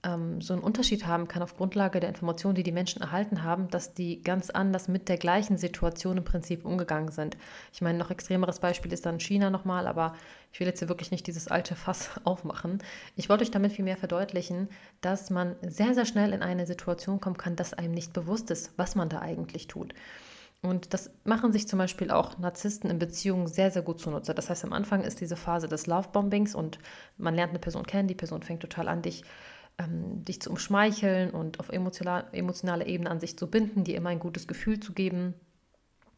ähm, 0.05 0.39
so 0.39 0.53
einen 0.53 0.61
Unterschied 0.61 1.07
haben 1.07 1.27
kann 1.27 1.41
auf 1.41 1.57
Grundlage 1.57 1.99
der 1.99 2.09
Informationen, 2.09 2.55
die 2.55 2.63
die 2.63 2.71
Menschen 2.71 3.01
erhalten 3.01 3.43
haben, 3.43 3.67
dass 3.69 3.93
die 3.93 4.21
ganz 4.21 4.49
anders 4.49 4.87
mit 4.87 5.09
der 5.09 5.17
gleichen 5.17 5.57
Situation 5.57 6.17
im 6.17 6.23
Prinzip 6.23 6.63
umgegangen 6.63 7.11
sind. 7.11 7.37
Ich 7.73 7.81
meine, 7.81 7.97
noch 7.97 8.11
extremeres 8.11 8.59
Beispiel 8.59 8.93
ist 8.93 9.05
dann 9.05 9.19
China 9.19 9.49
nochmal, 9.49 9.87
aber 9.87 10.13
ich 10.53 10.59
will 10.59 10.67
jetzt 10.67 10.79
hier 10.79 10.89
wirklich 10.89 11.11
nicht 11.11 11.27
dieses 11.27 11.47
alte 11.47 11.75
Fass 11.75 12.11
aufmachen. 12.23 12.79
Ich 13.15 13.27
wollte 13.29 13.43
euch 13.43 13.51
damit 13.51 13.73
vielmehr 13.73 13.97
verdeutlichen, 13.97 14.69
dass 15.01 15.29
man 15.29 15.55
sehr, 15.61 15.93
sehr 15.95 16.05
schnell 16.05 16.31
in 16.31 16.43
eine 16.43 16.67
Situation 16.67 17.19
kommen 17.19 17.37
kann, 17.37 17.55
dass 17.55 17.73
einem 17.73 17.93
nicht 17.93 18.13
bewusst 18.13 18.51
ist, 18.51 18.71
was 18.77 18.95
man 18.95 19.09
da 19.09 19.19
eigentlich 19.19 19.67
tut. 19.67 19.93
Und 20.61 20.93
das 20.93 21.11
machen 21.23 21.51
sich 21.51 21.67
zum 21.67 21.77
Beispiel 21.77 22.09
auch 22.09 22.39
Narzissten 22.39 22.89
in 22.89 22.97
Beziehungen 22.97 23.47
sehr, 23.47 23.69
sehr 23.69 23.83
gut 23.83 23.99
zunutze. 23.99 24.33
Das 24.33 24.49
heißt, 24.49 24.63
am 24.63 24.73
Anfang 24.73 25.03
ist 25.03 25.21
diese 25.21 25.35
Phase 25.35 25.67
des 25.67 25.85
Lovebombings 25.85 26.55
und 26.55 26.79
man 27.17 27.35
lernt 27.35 27.51
eine 27.51 27.59
Person 27.59 27.85
kennen, 27.85 28.07
die 28.07 28.15
Person 28.15 28.41
fängt 28.41 28.61
total 28.61 28.87
an, 28.87 29.03
dich 29.03 29.23
ähm, 29.77 30.23
dich 30.23 30.41
zu 30.41 30.49
umschmeicheln 30.49 31.31
und 31.31 31.59
auf 31.59 31.69
emotionaler 31.69 32.33
emotionale 32.33 32.85
Ebene 32.85 33.09
an 33.09 33.19
sich 33.19 33.37
zu 33.37 33.49
binden, 33.49 33.83
dir 33.83 33.95
immer 33.95 34.09
ein 34.09 34.19
gutes 34.19 34.47
Gefühl 34.47 34.79
zu 34.79 34.93
geben. 34.93 35.33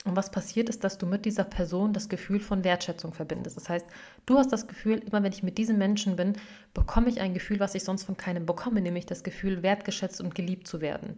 Und 0.06 0.16
was 0.16 0.32
passiert 0.32 0.70
ist, 0.70 0.84
dass 0.84 0.98
du 0.98 1.06
mit 1.06 1.26
dieser 1.26 1.44
Person 1.44 1.92
das 1.92 2.08
Gefühl 2.08 2.40
von 2.40 2.64
Wertschätzung 2.64 3.14
verbindest. 3.14 3.58
Das 3.58 3.68
heißt, 3.68 3.86
du 4.26 4.38
hast 4.38 4.54
das 4.54 4.68
Gefühl, 4.68 5.00
immer 5.00 5.22
wenn 5.22 5.34
ich 5.34 5.44
mit 5.44 5.58
diesem 5.58 5.78
Menschen 5.78 6.16
bin, 6.16 6.34
bekomme 6.74 7.10
ich 7.10 7.20
ein 7.20 7.34
Gefühl, 7.34 7.60
was 7.60 7.76
ich 7.76 7.84
sonst 7.84 8.04
von 8.04 8.16
keinem 8.16 8.46
bekomme, 8.46 8.80
nämlich 8.80 9.06
das 9.06 9.24
Gefühl, 9.24 9.64
wertgeschätzt 9.64 10.22
und 10.22 10.36
geliebt 10.36 10.68
zu 10.68 10.80
werden. 10.80 11.16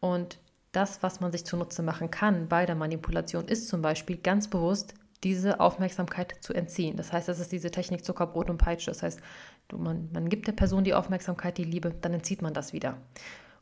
Und 0.00 0.38
das, 0.72 1.02
was 1.02 1.20
man 1.20 1.30
sich 1.30 1.44
zunutze 1.44 1.82
machen 1.82 2.10
kann 2.10 2.48
bei 2.48 2.66
der 2.66 2.74
Manipulation, 2.74 3.46
ist 3.46 3.68
zum 3.68 3.80
Beispiel 3.80 4.16
ganz 4.16 4.48
bewusst 4.48 4.94
diese 5.26 5.58
Aufmerksamkeit 5.58 6.36
zu 6.40 6.54
entziehen. 6.54 6.96
Das 6.96 7.12
heißt, 7.12 7.26
das 7.26 7.40
ist 7.40 7.50
diese 7.50 7.72
Technik 7.72 8.04
Zuckerbrot 8.04 8.48
und 8.48 8.58
Peitsche. 8.58 8.92
Das 8.92 9.02
heißt, 9.02 9.20
du, 9.66 9.76
man, 9.76 10.08
man 10.12 10.28
gibt 10.28 10.46
der 10.46 10.52
Person 10.52 10.84
die 10.84 10.94
Aufmerksamkeit, 10.94 11.58
die 11.58 11.64
Liebe, 11.64 11.92
dann 12.00 12.14
entzieht 12.14 12.42
man 12.42 12.54
das 12.54 12.72
wieder. 12.72 12.96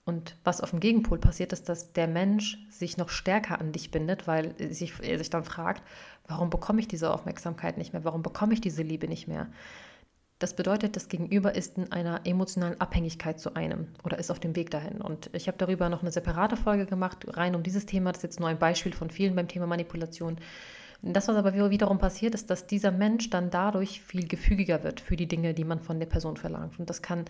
Und 0.05 0.37
was 0.45 0.61
auf 0.61 0.71
dem 0.71 0.81
Gegenpol 0.81 1.17
passiert, 1.17 1.55
ist, 1.55 1.71
dass 1.71 1.95
der 1.95 2.07
Mensch 2.07 2.59
sich 2.69 2.99
noch 2.99 3.09
stärker 3.09 3.59
an 3.63 3.73
dich 3.73 3.91
bindet, 3.91 4.27
weil 4.27 4.55
sich, 4.75 4.93
er 5.01 5.17
sich 5.17 5.31
dann 5.31 5.45
fragt, 5.45 5.83
warum 6.29 6.51
bekomme 6.51 6.81
ich 6.81 6.89
diese 6.89 7.11
Aufmerksamkeit 7.11 7.79
nicht 7.79 7.95
mehr? 7.95 8.05
Warum 8.05 8.23
bekomme 8.23 8.53
ich 8.53 8.61
diese 8.61 8.83
Liebe 8.83 9.09
nicht 9.09 9.27
mehr? 9.27 9.47
Das 10.39 10.55
bedeutet, 10.55 10.97
das 10.97 11.09
Gegenüber 11.09 11.55
ist 11.55 11.79
in 11.79 11.91
einer 11.93 12.27
emotionalen 12.27 12.79
Abhängigkeit 12.79 13.41
zu 13.41 13.55
einem 13.55 13.89
oder 14.03 14.19
ist 14.19 14.31
auf 14.31 14.41
dem 14.41 14.55
Weg 14.55 14.69
dahin. 14.71 15.01
Und 15.01 15.31
ich 15.33 15.49
habe 15.49 15.57
darüber 15.57 15.89
noch 15.89 16.03
eine 16.03 16.13
separate 16.13 16.59
Folge 16.59 16.85
gemacht, 16.85 17.25
rein 17.29 17.55
um 17.55 17.63
dieses 17.63 17.87
Thema. 17.87 18.13
Das 18.13 18.19
ist 18.19 18.25
jetzt 18.25 18.41
nur 18.41 18.51
ein 18.51 18.59
Beispiel 18.59 18.93
von 18.93 19.09
vielen 19.09 19.35
beim 19.35 19.49
Thema 19.49 19.67
Manipulation. 19.67 20.37
Das, 21.07 21.29
was 21.29 21.37
aber 21.37 21.71
wiederum 21.71 21.99
passiert, 21.99 22.35
ist, 22.35 22.49
dass 22.49 22.67
dieser 22.67 22.91
Mensch 22.91 23.29
dann 23.29 23.51
dadurch 23.51 24.01
viel 24.01 24.27
gefügiger 24.27 24.83
wird 24.85 25.01
für 25.01 25.17
die 25.17 25.29
Dinge, 25.29 25.53
die 25.53 25.65
man 25.65 25.81
von 25.81 25.99
der 25.99 26.07
Person 26.07 26.39
verlangt. 26.39 26.79
Und 26.79 26.89
das 26.89 27.03
kann 27.03 27.27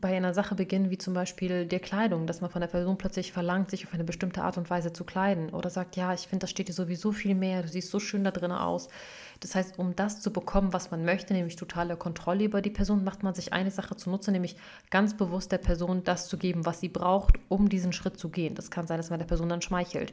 bei 0.00 0.16
einer 0.16 0.34
Sache 0.34 0.56
beginnen, 0.56 0.90
wie 0.90 0.98
zum 0.98 1.14
Beispiel 1.14 1.66
der 1.66 1.78
Kleidung, 1.78 2.26
dass 2.26 2.40
man 2.40 2.50
von 2.50 2.60
der 2.60 2.66
Person 2.68 2.98
plötzlich 2.98 3.30
verlangt, 3.30 3.70
sich 3.70 3.86
auf 3.86 3.94
eine 3.94 4.02
bestimmte 4.02 4.42
Art 4.42 4.58
und 4.58 4.68
Weise 4.68 4.92
zu 4.92 5.04
kleiden 5.04 5.50
oder 5.50 5.70
sagt, 5.70 5.94
ja, 5.94 6.12
ich 6.12 6.26
finde, 6.26 6.40
das 6.40 6.50
steht 6.50 6.66
dir 6.66 6.72
sowieso 6.72 7.12
viel 7.12 7.36
mehr, 7.36 7.62
du 7.62 7.68
siehst 7.68 7.92
so 7.92 8.00
schön 8.00 8.24
da 8.24 8.32
drin 8.32 8.50
aus. 8.50 8.88
Das 9.38 9.54
heißt, 9.54 9.78
um 9.78 9.94
das 9.94 10.20
zu 10.20 10.32
bekommen, 10.32 10.72
was 10.72 10.90
man 10.90 11.04
möchte, 11.04 11.32
nämlich 11.34 11.54
totale 11.54 11.96
Kontrolle 11.96 12.44
über 12.44 12.62
die 12.62 12.70
Person, 12.70 13.04
macht 13.04 13.22
man 13.22 13.34
sich 13.34 13.52
eine 13.52 13.70
Sache 13.70 13.94
zunutze, 13.94 14.32
nämlich 14.32 14.56
ganz 14.90 15.16
bewusst 15.16 15.52
der 15.52 15.58
Person 15.58 16.02
das 16.02 16.26
zu 16.26 16.36
geben, 16.38 16.66
was 16.66 16.80
sie 16.80 16.88
braucht, 16.88 17.38
um 17.48 17.68
diesen 17.68 17.92
Schritt 17.92 18.18
zu 18.18 18.30
gehen. 18.30 18.56
Das 18.56 18.72
kann 18.72 18.88
sein, 18.88 18.96
dass 18.96 19.10
man 19.10 19.20
der 19.20 19.26
Person 19.26 19.48
dann 19.48 19.62
schmeichelt 19.62 20.12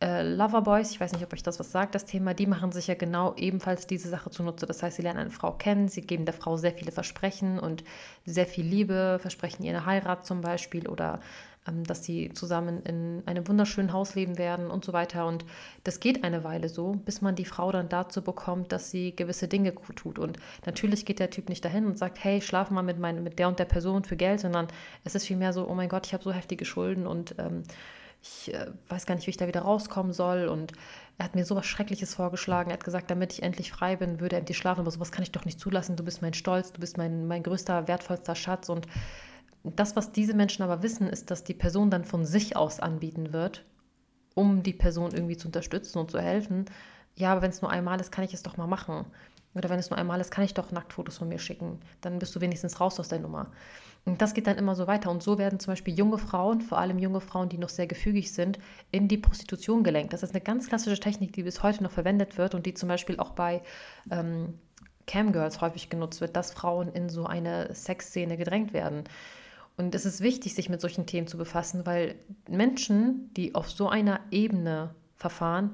äh, 0.00 0.22
Loverboys, 0.22 0.90
ich 0.90 1.00
weiß 1.00 1.12
nicht, 1.12 1.24
ob 1.24 1.32
euch 1.32 1.42
das 1.42 1.58
was 1.58 1.72
sagt, 1.72 1.94
das 1.94 2.04
Thema, 2.04 2.34
die 2.34 2.46
machen 2.46 2.70
sich 2.70 2.86
ja 2.86 2.94
genau 2.94 3.34
ebenfalls 3.36 3.86
diese 3.86 4.08
Sache 4.08 4.30
zunutze. 4.30 4.66
Das 4.66 4.82
heißt, 4.82 4.96
sie 4.96 5.02
lernen 5.02 5.20
eine 5.20 5.30
Frau 5.30 5.52
kennen, 5.52 5.88
sie 5.88 6.02
geben 6.02 6.26
der 6.26 6.34
Frau 6.34 6.56
sehr 6.56 6.72
viele 6.72 6.92
Versprechen 6.92 7.58
und 7.58 7.82
sehr 8.26 8.46
viel 8.46 8.66
Liebe, 8.66 9.18
versprechen 9.20 9.62
ihr 9.64 9.70
eine 9.70 9.86
Heirat 9.86 10.26
zum 10.26 10.42
Beispiel 10.42 10.86
oder 10.88 11.20
ähm, 11.66 11.84
dass 11.84 12.04
sie 12.04 12.30
zusammen 12.32 12.82
in 12.82 13.22
einem 13.26 13.48
wunderschönen 13.48 13.92
Haus 13.92 14.14
leben 14.14 14.38
werden 14.38 14.70
und 14.70 14.84
so 14.84 14.92
weiter. 14.92 15.26
Und 15.26 15.44
das 15.84 15.98
geht 16.00 16.24
eine 16.24 16.44
Weile 16.44 16.68
so, 16.68 16.92
bis 16.92 17.22
man 17.22 17.34
die 17.34 17.44
Frau 17.44 17.72
dann 17.72 17.88
dazu 17.88 18.22
bekommt, 18.22 18.72
dass 18.72 18.90
sie 18.90 19.16
gewisse 19.16 19.48
Dinge 19.48 19.74
tut. 19.74 20.18
Und 20.18 20.38
natürlich 20.64 21.06
geht 21.06 21.20
der 21.20 21.30
Typ 21.30 21.48
nicht 21.48 21.64
dahin 21.64 21.86
und 21.86 21.98
sagt, 21.98 22.22
hey, 22.22 22.40
schlaf 22.40 22.70
mal 22.70 22.82
mit, 22.82 22.98
mein, 22.98 23.22
mit 23.22 23.38
der 23.38 23.48
und 23.48 23.58
der 23.58 23.64
Person 23.64 24.04
für 24.04 24.16
Geld, 24.16 24.40
sondern 24.40 24.68
es 25.04 25.14
ist 25.14 25.26
vielmehr 25.26 25.52
so, 25.52 25.68
oh 25.68 25.74
mein 25.74 25.88
Gott, 25.88 26.06
ich 26.06 26.12
habe 26.12 26.22
so 26.24 26.32
heftige 26.32 26.64
Schulden 26.64 27.06
und 27.06 27.34
ähm, 27.38 27.62
ich 28.28 28.54
äh, 28.54 28.66
weiß 28.88 29.06
gar 29.06 29.14
nicht, 29.14 29.26
wie 29.26 29.30
ich 29.30 29.36
da 29.36 29.46
wieder 29.46 29.62
rauskommen 29.62 30.12
soll. 30.12 30.48
Und 30.48 30.72
er 31.18 31.26
hat 31.26 31.34
mir 31.34 31.44
sowas 31.44 31.66
Schreckliches 31.66 32.14
vorgeschlagen. 32.14 32.70
Er 32.70 32.74
hat 32.74 32.84
gesagt, 32.84 33.10
damit 33.10 33.32
ich 33.32 33.42
endlich 33.42 33.72
frei 33.72 33.96
bin, 33.96 34.20
würde 34.20 34.36
er 34.36 34.42
dir 34.42 34.54
schlafen. 34.54 34.80
Aber 34.80 34.90
sowas 34.90 35.12
kann 35.12 35.22
ich 35.22 35.32
doch 35.32 35.44
nicht 35.44 35.60
zulassen. 35.60 35.96
Du 35.96 36.04
bist 36.04 36.22
mein 36.22 36.34
Stolz, 36.34 36.72
du 36.72 36.80
bist 36.80 36.96
mein, 36.98 37.26
mein 37.26 37.42
größter, 37.42 37.88
wertvollster 37.88 38.34
Schatz. 38.34 38.68
Und 38.68 38.86
Das, 39.64 39.96
was 39.96 40.12
diese 40.12 40.34
Menschen 40.34 40.62
aber 40.62 40.82
wissen, 40.82 41.08
ist, 41.08 41.30
dass 41.30 41.44
die 41.44 41.54
Person 41.54 41.90
dann 41.90 42.04
von 42.04 42.24
sich 42.24 42.56
aus 42.56 42.80
anbieten 42.80 43.32
wird, 43.32 43.64
um 44.34 44.62
die 44.62 44.74
Person 44.74 45.12
irgendwie 45.12 45.36
zu 45.36 45.48
unterstützen 45.48 45.98
und 45.98 46.10
zu 46.10 46.20
helfen. 46.20 46.66
Ja, 47.16 47.32
aber 47.32 47.42
wenn 47.42 47.50
es 47.50 47.62
nur 47.62 47.70
einmal 47.70 48.00
ist, 48.00 48.12
kann 48.12 48.24
ich 48.24 48.34
es 48.34 48.42
doch 48.42 48.56
mal 48.56 48.66
machen. 48.66 49.06
Oder 49.54 49.70
wenn 49.70 49.78
es 49.78 49.88
nur 49.90 49.98
einmal 49.98 50.20
ist, 50.20 50.30
kann 50.30 50.44
ich 50.44 50.52
doch 50.54 50.70
Nacktfotos 50.70 51.16
von 51.18 51.28
mir 51.28 51.38
schicken. 51.38 51.80
Dann 52.02 52.18
bist 52.18 52.36
du 52.36 52.40
wenigstens 52.42 52.78
raus 52.78 53.00
aus 53.00 53.08
der 53.08 53.20
Nummer. 53.20 53.50
Und 54.06 54.22
das 54.22 54.34
geht 54.34 54.46
dann 54.46 54.56
immer 54.56 54.76
so 54.76 54.86
weiter. 54.86 55.10
Und 55.10 55.22
so 55.22 55.36
werden 55.36 55.58
zum 55.58 55.72
Beispiel 55.72 55.92
junge 55.98 56.18
Frauen, 56.18 56.60
vor 56.60 56.78
allem 56.78 56.98
junge 56.98 57.20
Frauen, 57.20 57.48
die 57.48 57.58
noch 57.58 57.68
sehr 57.68 57.88
gefügig 57.88 58.32
sind, 58.32 58.58
in 58.92 59.08
die 59.08 59.18
Prostitution 59.18 59.82
gelenkt. 59.82 60.12
Das 60.12 60.22
ist 60.22 60.30
eine 60.30 60.40
ganz 60.40 60.68
klassische 60.68 61.00
Technik, 61.00 61.32
die 61.32 61.42
bis 61.42 61.64
heute 61.64 61.82
noch 61.82 61.90
verwendet 61.90 62.38
wird 62.38 62.54
und 62.54 62.66
die 62.66 62.74
zum 62.74 62.88
Beispiel 62.88 63.18
auch 63.18 63.30
bei 63.30 63.62
ähm, 64.12 64.54
Camgirls 65.08 65.60
häufig 65.60 65.90
genutzt 65.90 66.20
wird, 66.20 66.36
dass 66.36 66.52
Frauen 66.52 66.88
in 66.88 67.08
so 67.08 67.26
eine 67.26 67.74
Sexszene 67.74 68.36
gedrängt 68.36 68.72
werden. 68.72 69.04
Und 69.76 69.94
es 69.94 70.06
ist 70.06 70.20
wichtig, 70.20 70.54
sich 70.54 70.68
mit 70.68 70.80
solchen 70.80 71.06
Themen 71.06 71.26
zu 71.26 71.36
befassen, 71.36 71.84
weil 71.84 72.14
Menschen, 72.48 73.34
die 73.34 73.56
auf 73.56 73.68
so 73.70 73.88
einer 73.88 74.20
Ebene 74.30 74.94
verfahren, 75.16 75.72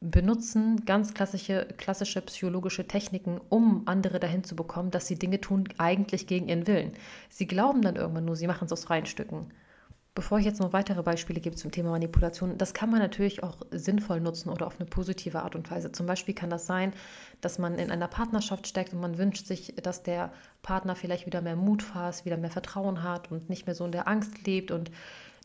benutzen 0.00 0.84
ganz 0.86 1.12
klassische, 1.12 1.66
klassische 1.76 2.22
psychologische 2.22 2.88
Techniken, 2.88 3.38
um 3.50 3.82
andere 3.86 4.18
dahin 4.18 4.44
zu 4.44 4.56
bekommen, 4.56 4.90
dass 4.90 5.06
sie 5.06 5.18
Dinge 5.18 5.40
tun, 5.40 5.68
eigentlich 5.76 6.26
gegen 6.26 6.48
ihren 6.48 6.66
Willen. 6.66 6.92
Sie 7.28 7.46
glauben 7.46 7.82
dann 7.82 7.96
irgendwann 7.96 8.24
nur, 8.24 8.36
sie 8.36 8.46
machen 8.46 8.64
es 8.64 8.72
aus 8.72 8.84
freien 8.84 9.06
Stücken. 9.06 9.52
Bevor 10.14 10.38
ich 10.38 10.44
jetzt 10.44 10.58
noch 10.58 10.72
weitere 10.72 11.02
Beispiele 11.02 11.40
gebe 11.40 11.54
zum 11.54 11.70
Thema 11.70 11.90
Manipulation, 11.90 12.58
das 12.58 12.74
kann 12.74 12.90
man 12.90 12.98
natürlich 12.98 13.44
auch 13.44 13.58
sinnvoll 13.70 14.20
nutzen 14.20 14.48
oder 14.48 14.66
auf 14.66 14.80
eine 14.80 14.88
positive 14.88 15.42
Art 15.42 15.54
und 15.54 15.70
Weise. 15.70 15.92
Zum 15.92 16.06
Beispiel 16.06 16.34
kann 16.34 16.50
das 16.50 16.66
sein, 16.66 16.92
dass 17.40 17.58
man 17.58 17.78
in 17.78 17.92
einer 17.92 18.08
Partnerschaft 18.08 18.66
steckt 18.66 18.92
und 18.92 19.00
man 19.00 19.18
wünscht 19.18 19.46
sich, 19.46 19.74
dass 19.82 20.02
der 20.02 20.32
Partner 20.62 20.96
vielleicht 20.96 21.26
wieder 21.26 21.42
mehr 21.42 21.56
Mut 21.56 21.82
fasst, 21.82 22.24
wieder 22.24 22.38
mehr 22.38 22.50
Vertrauen 22.50 23.04
hat 23.04 23.30
und 23.30 23.48
nicht 23.48 23.66
mehr 23.66 23.76
so 23.76 23.84
in 23.84 23.92
der 23.92 24.08
Angst 24.08 24.46
lebt 24.46 24.72
und 24.72 24.90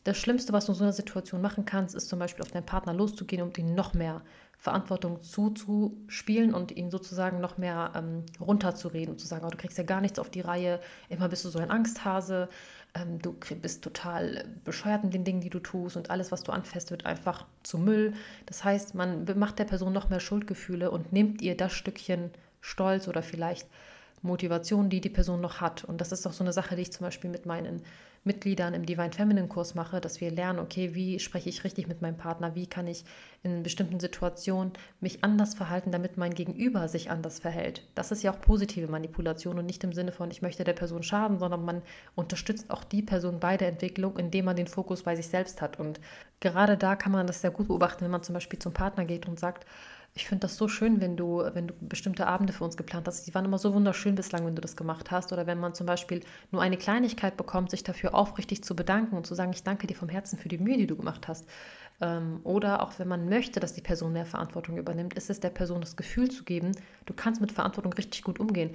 das 0.06 0.18
Schlimmste, 0.18 0.52
was 0.52 0.66
du 0.66 0.72
in 0.72 0.78
so 0.78 0.84
einer 0.84 0.92
Situation 0.92 1.42
machen 1.42 1.64
kannst, 1.64 1.94
ist 1.96 2.08
zum 2.08 2.20
Beispiel 2.20 2.44
auf 2.44 2.52
deinen 2.52 2.64
Partner 2.64 2.94
loszugehen 2.94 3.42
und 3.42 3.58
ihn 3.58 3.74
noch 3.74 3.92
mehr 3.92 4.22
Verantwortung 4.56 5.20
zuzuspielen 5.20 6.54
und 6.54 6.70
ihn 6.70 6.90
sozusagen 6.90 7.40
noch 7.40 7.58
mehr 7.58 7.90
ähm, 7.96 8.24
runterzureden 8.40 9.14
und 9.14 9.18
zu 9.18 9.26
sagen, 9.26 9.44
oh, 9.44 9.50
du 9.50 9.56
kriegst 9.56 9.78
ja 9.78 9.84
gar 9.84 10.00
nichts 10.00 10.20
auf 10.20 10.30
die 10.30 10.42
Reihe, 10.42 10.80
immer 11.08 11.28
bist 11.28 11.44
du 11.44 11.48
so 11.48 11.58
ein 11.58 11.72
Angsthase, 11.72 12.48
ähm, 12.94 13.20
du 13.20 13.34
bist 13.60 13.82
total 13.82 14.44
bescheuert 14.64 15.02
in 15.02 15.10
den 15.10 15.24
Dingen, 15.24 15.40
die 15.40 15.50
du 15.50 15.58
tust 15.58 15.96
und 15.96 16.08
alles, 16.08 16.30
was 16.30 16.44
du 16.44 16.52
anfasst, 16.52 16.92
wird 16.92 17.04
einfach 17.04 17.44
zu 17.64 17.76
Müll. 17.76 18.14
Das 18.46 18.62
heißt, 18.62 18.94
man 18.94 19.26
macht 19.36 19.58
der 19.58 19.64
Person 19.64 19.92
noch 19.92 20.08
mehr 20.08 20.20
Schuldgefühle 20.20 20.92
und 20.92 21.12
nimmt 21.12 21.42
ihr 21.42 21.56
das 21.56 21.72
Stückchen 21.72 22.30
Stolz 22.60 23.08
oder 23.08 23.22
vielleicht 23.22 23.68
Motivation, 24.22 24.88
die 24.88 25.00
die 25.00 25.10
Person 25.10 25.40
noch 25.40 25.60
hat. 25.60 25.84
Und 25.84 26.00
das 26.00 26.12
ist 26.12 26.26
auch 26.26 26.32
so 26.32 26.44
eine 26.44 26.52
Sache, 26.52 26.76
die 26.76 26.82
ich 26.82 26.92
zum 26.92 27.04
Beispiel 27.04 27.30
mit 27.30 27.44
meinen 27.44 27.82
Mitgliedern 28.26 28.74
im 28.74 28.84
Divine 28.84 29.12
Feminine 29.12 29.48
Kurs 29.48 29.74
mache, 29.74 30.00
dass 30.00 30.20
wir 30.20 30.30
lernen, 30.30 30.58
okay, 30.58 30.94
wie 30.94 31.18
spreche 31.18 31.48
ich 31.48 31.64
richtig 31.64 31.88
mit 31.88 32.02
meinem 32.02 32.16
Partner, 32.16 32.54
wie 32.54 32.66
kann 32.66 32.86
ich 32.86 33.04
in 33.42 33.62
bestimmten 33.62 34.00
Situationen 34.00 34.72
mich 35.00 35.22
anders 35.22 35.54
verhalten, 35.54 35.92
damit 35.92 36.16
mein 36.16 36.34
Gegenüber 36.34 36.88
sich 36.88 37.10
anders 37.10 37.38
verhält. 37.38 37.86
Das 37.94 38.10
ist 38.10 38.22
ja 38.22 38.32
auch 38.32 38.40
positive 38.40 38.88
Manipulation 38.88 39.58
und 39.58 39.66
nicht 39.66 39.84
im 39.84 39.92
Sinne 39.92 40.12
von, 40.12 40.30
ich 40.30 40.42
möchte 40.42 40.64
der 40.64 40.72
Person 40.72 41.02
schaden, 41.02 41.38
sondern 41.38 41.64
man 41.64 41.82
unterstützt 42.14 42.70
auch 42.70 42.84
die 42.84 43.02
Person 43.02 43.40
bei 43.40 43.56
der 43.56 43.68
Entwicklung, 43.68 44.18
indem 44.18 44.46
man 44.46 44.56
den 44.56 44.66
Fokus 44.66 45.04
bei 45.04 45.14
sich 45.16 45.28
selbst 45.28 45.62
hat. 45.62 45.78
Und 45.78 46.00
gerade 46.40 46.76
da 46.76 46.96
kann 46.96 47.12
man 47.12 47.26
das 47.26 47.40
sehr 47.40 47.50
gut 47.50 47.68
beobachten, 47.68 48.04
wenn 48.04 48.10
man 48.10 48.22
zum 48.22 48.34
Beispiel 48.34 48.58
zum 48.58 48.72
Partner 48.72 49.04
geht 49.04 49.28
und 49.28 49.38
sagt, 49.38 49.64
ich 50.16 50.26
finde 50.26 50.40
das 50.40 50.56
so 50.56 50.66
schön, 50.66 51.02
wenn 51.02 51.14
du, 51.14 51.42
wenn 51.52 51.68
du 51.68 51.74
bestimmte 51.78 52.26
Abende 52.26 52.54
für 52.54 52.64
uns 52.64 52.78
geplant 52.78 53.06
hast. 53.06 53.26
Die 53.26 53.34
waren 53.34 53.44
immer 53.44 53.58
so 53.58 53.74
wunderschön 53.74 54.14
bislang, 54.14 54.46
wenn 54.46 54.56
du 54.56 54.62
das 54.62 54.74
gemacht 54.74 55.10
hast. 55.10 55.30
Oder 55.30 55.46
wenn 55.46 55.60
man 55.60 55.74
zum 55.74 55.86
Beispiel 55.86 56.22
nur 56.50 56.62
eine 56.62 56.78
Kleinigkeit 56.78 57.36
bekommt, 57.36 57.70
sich 57.70 57.84
dafür 57.84 58.14
aufrichtig 58.14 58.64
zu 58.64 58.74
bedanken 58.74 59.14
und 59.14 59.26
zu 59.26 59.34
sagen, 59.34 59.52
ich 59.52 59.62
danke 59.62 59.86
dir 59.86 59.94
vom 59.94 60.08
Herzen 60.08 60.38
für 60.38 60.48
die 60.48 60.56
Mühe, 60.56 60.78
die 60.78 60.86
du 60.86 60.96
gemacht 60.96 61.28
hast. 61.28 61.44
Ähm, 62.00 62.40
oder 62.44 62.82
auch 62.82 62.98
wenn 62.98 63.08
man 63.08 63.28
möchte, 63.28 63.60
dass 63.60 63.74
die 63.74 63.82
Person 63.82 64.14
mehr 64.14 64.24
Verantwortung 64.24 64.78
übernimmt, 64.78 65.12
ist 65.12 65.28
es 65.28 65.38
der 65.38 65.50
Person 65.50 65.82
das 65.82 65.96
Gefühl 65.96 66.30
zu 66.30 66.44
geben, 66.44 66.72
du 67.04 67.12
kannst 67.12 67.42
mit 67.42 67.52
Verantwortung 67.52 67.92
richtig 67.92 68.22
gut 68.22 68.40
umgehen. 68.40 68.70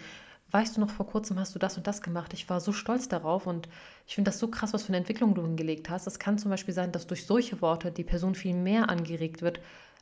Weißt 0.51 0.77
du 0.77 0.81
noch, 0.81 0.91
vor 0.91 1.07
kurzem 1.07 1.39
hast 1.39 1.55
du 1.55 1.59
das 1.59 1.75
und 1.77 1.87
das 1.87 2.03
gemacht. 2.03 2.33
Ich 2.33 2.49
war 2.49 2.59
so 2.59 2.71
stolz 2.71 3.07
darauf 3.07 3.47
und 3.47 3.67
ich 4.05 4.13
finde 4.13 4.29
das 4.29 4.37
so 4.37 4.47
krass, 4.47 4.73
was 4.73 4.83
für 4.83 4.89
eine 4.89 4.97
Entwicklung 4.97 5.33
du 5.33 5.41
hingelegt 5.41 5.89
hast. 5.89 6.05
Es 6.05 6.19
kann 6.19 6.37
zum 6.37 6.51
Beispiel 6.51 6.73
sein, 6.73 6.91
dass 6.91 7.07
durch 7.07 7.25
solche 7.25 7.61
Worte 7.61 7.91
die 7.91 8.03
Person 8.03 8.35
viel 8.35 8.53
mehr 8.53 8.89
angeregt 8.89 9.41
wird, 9.41 9.59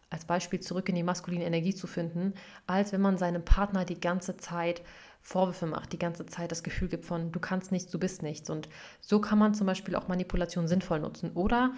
als 0.09 0.25
Beispiel 0.25 0.59
zurück 0.59 0.89
in 0.89 0.95
die 0.95 1.03
maskuline 1.03 1.45
Energie 1.45 1.75
zu 1.75 1.87
finden, 1.87 2.33
als 2.67 2.91
wenn 2.91 3.01
man 3.01 3.17
seinem 3.17 3.43
Partner 3.43 3.85
die 3.85 3.99
ganze 3.99 4.37
Zeit 4.37 4.81
Vorwürfe 5.21 5.65
macht, 5.65 5.91
die 5.91 5.99
ganze 5.99 6.25
Zeit 6.25 6.51
das 6.51 6.63
Gefühl 6.63 6.87
gibt 6.87 7.05
von, 7.05 7.31
du 7.31 7.39
kannst 7.39 7.71
nichts, 7.71 7.91
du 7.91 7.99
bist 7.99 8.23
nichts. 8.23 8.49
Und 8.49 8.69
so 9.01 9.19
kann 9.19 9.37
man 9.37 9.53
zum 9.53 9.67
Beispiel 9.67 9.95
auch 9.95 10.07
Manipulation 10.07 10.67
sinnvoll 10.67 10.99
nutzen. 10.99 11.31
Oder 11.33 11.73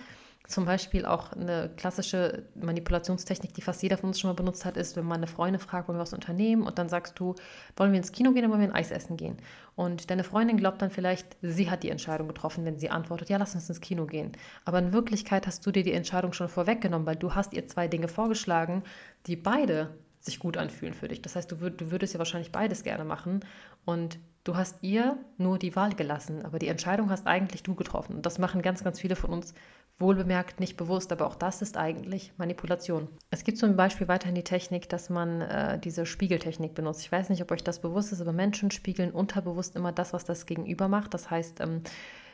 zum 0.47 0.65
Beispiel 0.65 1.05
auch 1.05 1.31
eine 1.31 1.69
klassische 1.77 2.43
Manipulationstechnik, 2.55 3.53
die 3.53 3.61
fast 3.61 3.81
jeder 3.83 3.97
von 3.97 4.09
uns 4.09 4.19
schon 4.19 4.29
mal 4.29 4.35
benutzt 4.35 4.65
hat, 4.65 4.77
ist, 4.77 4.95
wenn 4.95 5.05
man 5.05 5.17
eine 5.17 5.27
Freundin 5.27 5.59
fragt, 5.59 5.87
wollen 5.87 5.97
wir 5.97 6.01
was 6.01 6.13
unternehmen 6.13 6.63
und 6.63 6.77
dann 6.77 6.89
sagst 6.89 7.19
du, 7.19 7.35
wollen 7.75 7.91
wir 7.91 7.97
ins 7.97 8.11
Kino 8.11 8.31
gehen 8.31 8.43
oder 8.43 8.51
wollen 8.51 8.61
wir 8.61 8.69
ein 8.69 8.75
Eis 8.75 8.91
essen 8.91 9.17
gehen? 9.17 9.37
Und 9.75 10.09
deine 10.09 10.23
Freundin 10.23 10.57
glaubt 10.57 10.81
dann 10.81 10.91
vielleicht, 10.91 11.37
sie 11.41 11.71
hat 11.71 11.83
die 11.83 11.89
Entscheidung 11.89 12.27
getroffen, 12.27 12.65
wenn 12.65 12.77
sie 12.77 12.89
antwortet, 12.89 13.29
ja, 13.29 13.37
lass 13.37 13.55
uns 13.55 13.69
ins 13.69 13.81
Kino 13.81 14.05
gehen. 14.05 14.33
Aber 14.65 14.79
in 14.79 14.93
Wirklichkeit 14.93 15.47
hast 15.47 15.65
du 15.65 15.71
dir 15.71 15.83
die 15.83 15.93
Entscheidung 15.93 16.33
schon 16.33 16.49
vorweggenommen, 16.49 17.07
weil 17.07 17.15
du 17.15 17.33
hast 17.33 17.53
ihr 17.53 17.65
zwei 17.67 17.87
Dinge 17.87 18.07
vorgeschlagen, 18.07 18.83
die 19.27 19.35
beide 19.35 19.95
sich 20.21 20.39
gut 20.39 20.55
anfühlen 20.57 20.93
für 20.93 21.07
dich. 21.07 21.21
Das 21.21 21.35
heißt, 21.35 21.51
du, 21.51 21.61
würd, 21.61 21.81
du 21.81 21.91
würdest 21.91 22.13
ja 22.13 22.19
wahrscheinlich 22.19 22.51
beides 22.51 22.83
gerne 22.83 23.03
machen 23.03 23.39
und 23.85 24.19
du 24.43 24.55
hast 24.55 24.77
ihr 24.81 25.17
nur 25.37 25.57
die 25.57 25.75
Wahl 25.75 25.93
gelassen, 25.93 26.45
aber 26.45 26.59
die 26.59 26.67
Entscheidung 26.67 27.09
hast 27.09 27.27
eigentlich 27.27 27.63
du 27.63 27.75
getroffen. 27.75 28.15
Und 28.15 28.25
das 28.25 28.37
machen 28.37 28.61
ganz, 28.61 28.83
ganz 28.83 28.99
viele 28.99 29.15
von 29.15 29.31
uns 29.31 29.53
wohlbemerkt 29.97 30.59
nicht 30.59 30.77
bewusst, 30.77 31.11
aber 31.11 31.27
auch 31.27 31.35
das 31.35 31.61
ist 31.61 31.77
eigentlich 31.77 32.33
Manipulation. 32.37 33.07
Es 33.29 33.43
gibt 33.43 33.57
zum 33.57 33.75
Beispiel 33.75 34.07
weiterhin 34.07 34.35
die 34.35 34.43
Technik, 34.43 34.89
dass 34.89 35.09
man 35.09 35.41
äh, 35.41 35.79
diese 35.79 36.05
Spiegeltechnik 36.05 36.73
benutzt. 36.73 37.01
Ich 37.01 37.11
weiß 37.11 37.29
nicht, 37.29 37.41
ob 37.41 37.51
euch 37.51 37.63
das 37.63 37.79
bewusst 37.79 38.11
ist, 38.11 38.21
aber 38.21 38.33
Menschen 38.33 38.71
spiegeln 38.71 39.11
unterbewusst 39.11 39.75
immer 39.75 39.91
das, 39.91 40.13
was 40.13 40.25
das 40.25 40.45
Gegenüber 40.45 40.87
macht. 40.87 41.13
Das 41.13 41.29
heißt, 41.29 41.61
ähm, 41.61 41.83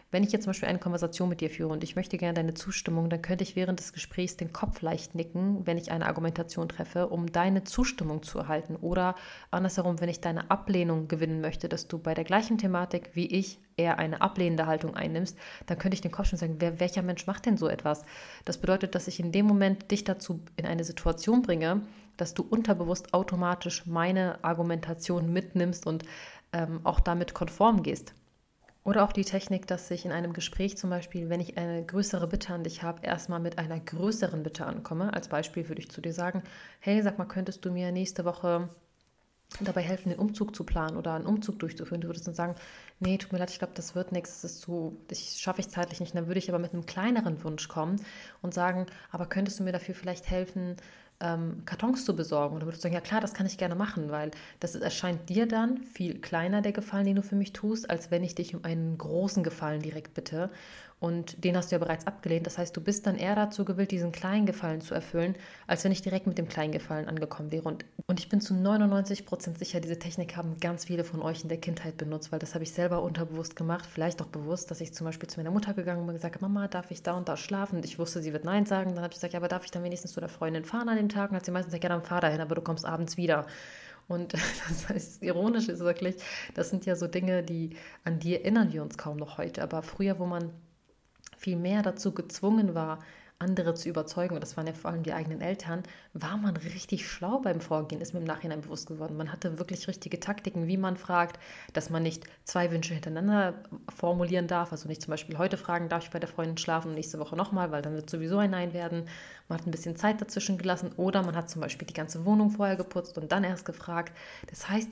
wenn 0.10 0.24
ich 0.24 0.32
jetzt 0.32 0.44
zum 0.44 0.52
Beispiel 0.52 0.70
eine 0.70 0.80
Konversation 0.80 1.28
mit 1.28 1.42
dir 1.42 1.50
führe 1.50 1.74
und 1.74 1.84
ich 1.84 1.98
möchte 1.98 2.18
gerne 2.18 2.34
deine 2.34 2.54
Zustimmung, 2.54 3.10
dann 3.10 3.22
könnte 3.22 3.44
ich 3.44 3.58
während 3.58 3.80
des 3.80 3.92
Gesprächs 3.92 4.38
den 4.38 4.54
Kopf 4.54 4.82
leicht 4.82 5.16
nicken, 5.16 5.68
wenn 5.68 5.78
ich 5.78 5.92
eine 5.92 6.06
Argumentation 6.06 6.70
treffe, 6.70 7.08
um 7.10 7.30
deine 7.30 7.66
Zustimmung 7.66 8.24
zu 8.24 8.40
erhalten. 8.40 8.78
Oder 8.78 9.16
andersherum, 9.52 10.00
wenn 10.00 10.08
ich 10.08 10.22
deine 10.22 10.50
Ablehnung 10.50 11.10
gewinnen 11.10 11.42
möchte, 11.42 11.68
dass 11.68 11.90
du 11.90 12.00
bei 12.00 12.14
der 12.14 12.24
gleichen 12.24 12.58
Thematik 12.58 13.12
wie 13.14 13.28
ich 13.28 13.60
eher 13.76 14.00
eine 14.00 14.22
ablehnende 14.22 14.66
Haltung 14.66 14.96
einnimmst, 14.96 15.38
dann 15.66 15.78
könnte 15.78 15.96
ich 15.96 16.02
den 16.02 16.12
Kopf 16.12 16.28
schon 16.28 16.40
sagen, 16.40 16.56
wer, 16.60 16.80
welcher 16.80 17.02
Mensch 17.02 17.28
macht 17.28 17.46
denn 17.46 17.58
so 17.58 17.68
etwas? 17.68 18.04
Das 18.46 18.60
bedeutet, 18.60 18.96
dass 18.96 19.10
ich 19.10 19.20
in 19.20 19.34
dem 19.34 19.46
Moment 19.46 19.92
dich 19.92 20.06
dazu 20.06 20.40
in 20.56 20.66
eine 20.66 20.86
Situation 20.86 21.42
bringe, 21.42 21.82
dass 22.16 22.34
du 22.34 22.44
unterbewusst 22.44 23.14
automatisch 23.14 23.86
meine 23.86 24.44
Argumentation 24.44 25.32
mitnimmst 25.34 25.86
und 25.86 26.06
ähm, 26.54 26.80
auch 26.86 27.02
damit 27.02 27.34
konform 27.34 27.84
gehst. 27.84 28.14
Oder 28.88 29.04
auch 29.04 29.12
die 29.12 29.26
Technik, 29.26 29.68
dass 29.68 29.92
ich 29.92 30.06
in 30.06 30.14
einem 30.14 30.32
Gespräch 30.32 30.78
zum 30.78 30.90
Beispiel, 30.90 31.28
wenn 31.28 31.42
ich 31.42 31.58
eine 31.58 31.86
größere 31.86 32.26
Bitte 32.26 32.54
an 32.54 32.64
dich 32.64 32.84
habe, 32.84 33.06
erstmal 33.06 33.42
mit 33.42 33.58
einer 33.58 33.82
größeren 33.82 34.44
Bitte 34.44 34.66
ankomme. 34.66 35.14
Als 35.14 35.28
Beispiel 35.28 35.68
würde 35.68 35.82
ich 35.82 35.92
zu 35.92 36.00
dir 36.00 36.14
sagen, 36.14 36.42
hey, 36.80 37.02
sag 37.02 37.18
mal, 37.18 37.26
könntest 37.26 37.66
du 37.66 37.72
mir 37.74 37.92
nächste 37.92 38.24
Woche 38.24 38.70
dabei 39.60 39.82
helfen, 39.82 40.08
den 40.08 40.20
Umzug 40.20 40.56
zu 40.56 40.64
planen 40.64 40.96
oder 40.96 41.16
einen 41.16 41.26
Umzug 41.26 41.60
durchzuführen. 41.60 42.00
Du 42.00 42.08
würdest 42.08 42.28
dann 42.28 42.34
sagen, 42.34 42.56
nee, 43.02 43.18
tut 43.18 43.34
mir 43.34 43.40
leid, 43.40 43.52
ich 43.52 43.60
glaube, 43.60 43.74
das 43.76 43.94
wird 43.94 44.14
nichts, 44.14 44.42
das 44.42 44.54
ist 44.54 44.62
zu, 44.62 44.96
das 45.10 45.38
schaffe 45.38 45.60
ich 45.60 45.68
zeitlich 45.68 46.00
nicht. 46.00 46.16
Dann 46.16 46.28
würde 46.28 46.40
ich 46.40 46.48
aber 46.48 46.60
mit 46.60 46.72
einem 46.72 46.86
kleineren 46.86 47.44
Wunsch 47.44 47.68
kommen 47.68 48.02
und 48.42 48.54
sagen, 48.54 48.86
aber 49.12 49.26
könntest 49.26 49.60
du 49.60 49.66
mir 49.66 49.74
dafür 49.74 49.96
vielleicht 49.96 50.30
helfen, 50.30 50.78
ähm, 51.20 51.64
Kartons 51.66 52.06
zu 52.06 52.16
besorgen. 52.16 52.54
Und 52.54 52.62
dann 52.62 52.68
würdest 52.68 52.84
du 52.84 52.88
sagen, 52.88 52.96
ja 52.96 53.02
klar, 53.02 53.22
das 53.22 53.34
kann 53.34 53.46
ich 53.46 53.58
gerne 53.58 53.76
machen, 53.76 54.12
weil 54.12 54.32
das 54.60 54.76
erscheint 54.76 55.30
dir 55.30 55.48
dann 55.48 55.84
viel 55.84 56.20
kleiner, 56.20 56.62
der 56.62 56.72
Gefallen, 56.72 57.06
den 57.06 57.16
du 57.16 57.22
für 57.22 57.36
mich 57.36 57.54
tust, 57.54 57.90
als 57.90 58.12
wenn 58.12 58.24
ich 58.24 58.36
dich 58.36 58.56
um 58.56 58.64
einen 58.64 58.98
großen 58.98 59.44
Gefallen 59.44 59.82
direkt 59.82 60.14
bitte. 60.14 60.50
Und 61.00 61.44
den 61.44 61.56
hast 61.56 61.72
du 61.72 61.76
ja 61.76 61.80
bereits 61.80 62.08
abgelehnt. 62.08 62.48
Das 62.48 62.58
heißt, 62.58 62.76
du 62.76 62.82
bist 62.82 63.06
dann 63.06 63.18
eher 63.18 63.36
dazu 63.36 63.66
gewillt, 63.66 63.92
diesen 63.92 64.12
kleinen 64.12 64.48
Gefallen 64.48 64.82
zu 64.82 64.96
erfüllen, 64.96 65.36
als 65.68 65.84
wenn 65.84 65.92
ich 65.92 66.02
direkt 66.02 66.26
mit 66.26 66.40
dem 66.40 66.48
kleinen 66.48 66.72
Gefallen 66.72 67.08
angekommen 67.08 67.52
wäre. 67.52 67.68
Und, 67.68 67.86
und 68.08 68.20
ich 68.20 68.30
bin 68.30 68.42
zu 68.42 68.56
99 68.56 69.28
Prozent 69.28 69.60
sicher, 69.60 69.80
diese 69.80 70.00
Technik 70.00 70.36
haben 70.36 70.58
ganz 70.60 70.86
viele 70.86 71.04
von 71.04 71.22
euch 71.22 71.44
in 71.44 71.50
der 71.50 71.60
Kindheit 71.60 71.98
benutzt, 71.98 72.32
weil 72.32 72.40
das 72.40 72.56
habe 72.56 72.64
ich 72.64 72.72
selber 72.72 73.04
unterbewusst 73.04 73.56
gemacht, 73.56 73.86
vielleicht 73.86 74.24
auch 74.24 74.28
bewusst, 74.28 74.72
dass 74.72 74.82
ich 74.82 74.92
zum 74.92 75.06
Beispiel 75.06 75.30
zu 75.30 75.40
meiner 75.40 75.52
Mutter 75.52 75.76
gegangen 75.76 76.02
bin 76.02 76.10
und 76.10 76.16
gesagt 76.16 76.36
habe, 76.36 76.46
Mama, 76.52 76.68
darf 76.68 76.90
ich 76.90 77.04
da 77.04 77.14
und 77.14 77.30
da 77.30 77.38
schlafen? 77.38 77.76
Und 77.76 77.86
ich 77.86 78.00
wusste, 78.00 78.24
sie 78.24 78.34
wird 78.34 78.44
Nein 78.44 78.66
sagen. 78.66 78.96
Dann 78.96 79.04
habe 79.04 79.14
ich 79.14 79.20
gesagt, 79.20 79.34
ja, 79.34 79.40
aber 79.40 79.50
darf 79.50 79.66
ich 79.66 79.72
dann 79.72 79.84
wenigstens 79.84 80.14
zu 80.14 80.20
der 80.20 80.30
Freundin 80.30 80.66
fahren 80.66 80.90
an 80.90 80.98
dem 80.98 81.10
Tag? 81.10 81.30
Und 81.30 81.36
hat 81.36 81.46
sie 81.46 81.52
meistens 81.52 81.74
gesagt, 81.74 81.84
ja, 81.84 81.90
dann 81.90 82.04
fahr 82.04 82.22
dahin, 82.22 82.42
aber 82.42 82.56
du 82.56 82.62
kommst 82.62 82.86
abends 82.86 83.18
wieder. 83.18 83.46
Und 84.08 84.34
das 84.68 84.90
heißt, 84.90 85.22
ironisch 85.22 85.70
ist 85.70 85.82
wirklich, 85.82 86.16
das 86.56 86.72
sind 86.72 86.88
ja 86.88 86.96
so 86.96 87.06
Dinge, 87.06 87.44
die 87.44 87.76
an 88.04 88.18
die 88.18 88.34
erinnern 88.34 88.74
wir 88.74 88.82
uns 88.82 88.98
kaum 88.98 89.18
noch 89.18 89.38
heute. 89.38 89.62
Aber 89.62 89.84
früher, 89.84 90.18
wo 90.18 90.26
man 90.26 90.52
viel 91.38 91.56
mehr 91.56 91.82
dazu 91.82 92.14
gezwungen 92.14 92.76
war, 92.76 93.00
andere 93.40 93.76
zu 93.76 93.88
überzeugen, 93.88 94.34
und 94.34 94.42
das 94.42 94.58
waren 94.58 94.66
ja 94.66 94.74
vor 94.74 94.90
allem 94.90 95.04
die 95.04 95.14
eigenen 95.14 95.42
Eltern, 95.42 95.84
war 96.14 96.38
man 96.38 96.58
richtig 96.58 97.08
schlau 97.08 97.40
beim 97.40 97.62
Vorgehen, 97.62 98.02
ist 98.02 98.14
mir 98.14 98.20
im 98.20 98.26
Nachhinein 98.26 98.62
bewusst 98.62 98.88
geworden. 98.88 99.16
Man 99.16 99.32
hatte 99.32 99.60
wirklich 99.60 99.88
richtige 99.88 100.20
Taktiken, 100.20 100.66
wie 100.66 100.78
man 100.78 100.98
fragt, 100.98 101.40
dass 101.74 101.92
man 101.92 102.02
nicht 102.02 102.24
zwei 102.46 102.72
Wünsche 102.72 102.96
hintereinander 102.96 103.54
formulieren 103.96 104.48
darf. 104.48 104.72
Also 104.72 104.88
nicht 104.88 105.04
zum 105.04 105.12
Beispiel 105.12 105.38
heute 105.38 105.58
fragen, 105.58 105.88
darf 105.88 106.06
ich 106.06 106.10
bei 106.10 106.20
der 106.20 106.30
Freundin 106.30 106.58
schlafen 106.58 106.90
und 106.90 106.96
nächste 106.96 107.20
Woche 107.20 107.36
nochmal, 107.36 107.72
weil 107.72 107.84
dann 107.84 107.94
wird 107.94 108.10
sowieso 108.10 108.40
ein 108.40 108.52
Nein 108.52 108.74
werden. 108.74 109.08
Man 109.50 109.60
hat 109.60 109.68
ein 109.68 109.72
bisschen 109.72 109.96
Zeit 109.96 110.20
dazwischen 110.20 110.58
gelassen 110.58 110.92
oder 110.98 111.22
man 111.22 111.36
hat 111.36 111.50
zum 111.50 111.62
Beispiel 111.62 111.88
die 111.88 111.94
ganze 111.94 112.26
Wohnung 112.26 112.50
vorher 112.50 112.76
geputzt 112.76 113.20
und 113.20 113.32
dann 113.32 113.44
erst 113.44 113.66
gefragt. 113.66 114.18
Das 114.48 114.68
heißt, 114.68 114.90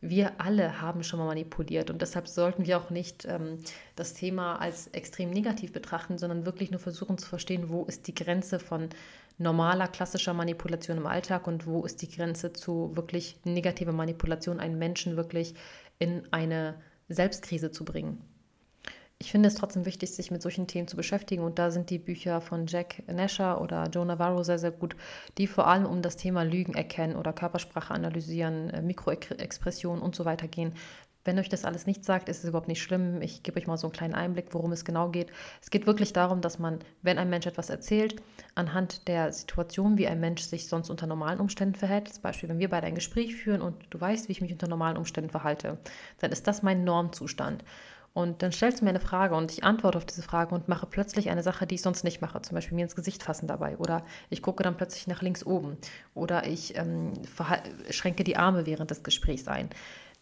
wir 0.00 0.40
alle 0.40 0.80
haben 0.80 1.02
schon 1.02 1.18
mal 1.18 1.26
manipuliert. 1.26 1.90
Und 1.90 2.02
deshalb 2.02 2.28
sollten 2.28 2.66
wir 2.66 2.78
auch 2.78 2.90
nicht 2.90 3.24
ähm, 3.24 3.58
das 3.96 4.14
Thema 4.14 4.56
als 4.56 4.86
extrem 4.88 5.30
negativ 5.30 5.72
betrachten, 5.72 6.18
sondern 6.18 6.46
wirklich 6.46 6.70
nur 6.70 6.80
versuchen 6.80 7.18
zu 7.18 7.28
verstehen, 7.28 7.68
wo 7.68 7.84
ist 7.84 8.06
die 8.06 8.14
Grenze 8.14 8.58
von 8.60 8.88
normaler, 9.38 9.88
klassischer 9.88 10.34
Manipulation 10.34 10.98
im 10.98 11.06
Alltag 11.06 11.46
und 11.46 11.66
wo 11.66 11.84
ist 11.84 12.02
die 12.02 12.10
Grenze 12.10 12.52
zu 12.52 12.90
wirklich 12.94 13.36
negativer 13.44 13.92
Manipulation, 13.92 14.60
einen 14.60 14.78
Menschen 14.78 15.16
wirklich 15.16 15.54
in 15.98 16.22
eine 16.32 16.74
Selbstkrise 17.08 17.70
zu 17.70 17.84
bringen 17.84 18.22
ich 19.20 19.32
finde 19.32 19.48
es 19.48 19.56
trotzdem 19.56 19.84
wichtig, 19.84 20.14
sich 20.14 20.30
mit 20.30 20.42
solchen 20.42 20.68
Themen 20.68 20.86
zu 20.86 20.96
beschäftigen. 20.96 21.42
Und 21.42 21.58
da 21.58 21.70
sind 21.70 21.90
die 21.90 21.98
Bücher 21.98 22.40
von 22.40 22.66
Jack 22.66 23.02
Nasher 23.12 23.60
oder 23.60 23.88
Joe 23.88 24.06
Navarro 24.06 24.44
sehr, 24.44 24.60
sehr 24.60 24.70
gut, 24.70 24.94
die 25.38 25.48
vor 25.48 25.66
allem 25.66 25.86
um 25.86 26.02
das 26.02 26.16
Thema 26.16 26.44
Lügen 26.44 26.74
erkennen 26.74 27.16
oder 27.16 27.32
Körpersprache 27.32 27.92
analysieren, 27.92 28.70
äh, 28.70 28.80
Mikroexpressionen 28.80 30.02
und 30.02 30.14
so 30.14 30.24
weiter 30.24 30.46
gehen. 30.46 30.72
Wenn 31.24 31.38
euch 31.38 31.48
das 31.48 31.64
alles 31.64 31.84
nicht 31.84 32.04
sagt, 32.04 32.28
ist 32.28 32.38
es 32.38 32.48
überhaupt 32.48 32.68
nicht 32.68 32.80
schlimm. 32.80 33.20
Ich 33.20 33.42
gebe 33.42 33.58
euch 33.58 33.66
mal 33.66 33.76
so 33.76 33.88
einen 33.88 33.92
kleinen 33.92 34.14
Einblick, 34.14 34.54
worum 34.54 34.70
es 34.70 34.84
genau 34.84 35.10
geht. 35.10 35.30
Es 35.60 35.68
geht 35.68 35.86
wirklich 35.86 36.12
darum, 36.12 36.40
dass 36.40 36.60
man, 36.60 36.78
wenn 37.02 37.18
ein 37.18 37.28
Mensch 37.28 37.46
etwas 37.46 37.70
erzählt, 37.70 38.22
anhand 38.54 39.08
der 39.08 39.32
Situation, 39.32 39.98
wie 39.98 40.06
ein 40.06 40.20
Mensch 40.20 40.42
sich 40.42 40.68
sonst 40.68 40.90
unter 40.90 41.08
normalen 41.08 41.40
Umständen 41.40 41.74
verhält, 41.74 42.08
zum 42.08 42.22
Beispiel, 42.22 42.48
wenn 42.48 42.60
wir 42.60 42.70
beide 42.70 42.86
ein 42.86 42.94
Gespräch 42.94 43.34
führen 43.34 43.62
und 43.62 43.74
du 43.90 44.00
weißt, 44.00 44.28
wie 44.28 44.32
ich 44.32 44.40
mich 44.40 44.52
unter 44.52 44.68
normalen 44.68 44.96
Umständen 44.96 45.28
verhalte, 45.28 45.76
dann 46.20 46.30
ist 46.30 46.46
das 46.46 46.62
mein 46.62 46.84
Normzustand. 46.84 47.64
Und 48.18 48.42
dann 48.42 48.50
stellst 48.50 48.80
du 48.80 48.84
mir 48.84 48.90
eine 48.90 48.98
Frage 48.98 49.36
und 49.36 49.52
ich 49.52 49.62
antworte 49.62 49.96
auf 49.96 50.04
diese 50.04 50.22
Frage 50.22 50.52
und 50.52 50.66
mache 50.66 50.86
plötzlich 50.86 51.30
eine 51.30 51.44
Sache, 51.44 51.68
die 51.68 51.76
ich 51.76 51.82
sonst 51.82 52.02
nicht 52.02 52.20
mache. 52.20 52.42
Zum 52.42 52.56
Beispiel 52.56 52.74
mir 52.74 52.82
ins 52.82 52.96
Gesicht 52.96 53.22
fassen 53.22 53.46
dabei. 53.46 53.76
Oder 53.76 54.02
ich 54.28 54.42
gucke 54.42 54.64
dann 54.64 54.76
plötzlich 54.76 55.06
nach 55.06 55.22
links 55.22 55.46
oben. 55.46 55.76
Oder 56.16 56.44
ich 56.44 56.76
ähm, 56.76 57.12
schränke 57.90 58.24
die 58.24 58.36
Arme 58.36 58.66
während 58.66 58.90
des 58.90 59.04
Gesprächs 59.04 59.46
ein 59.46 59.70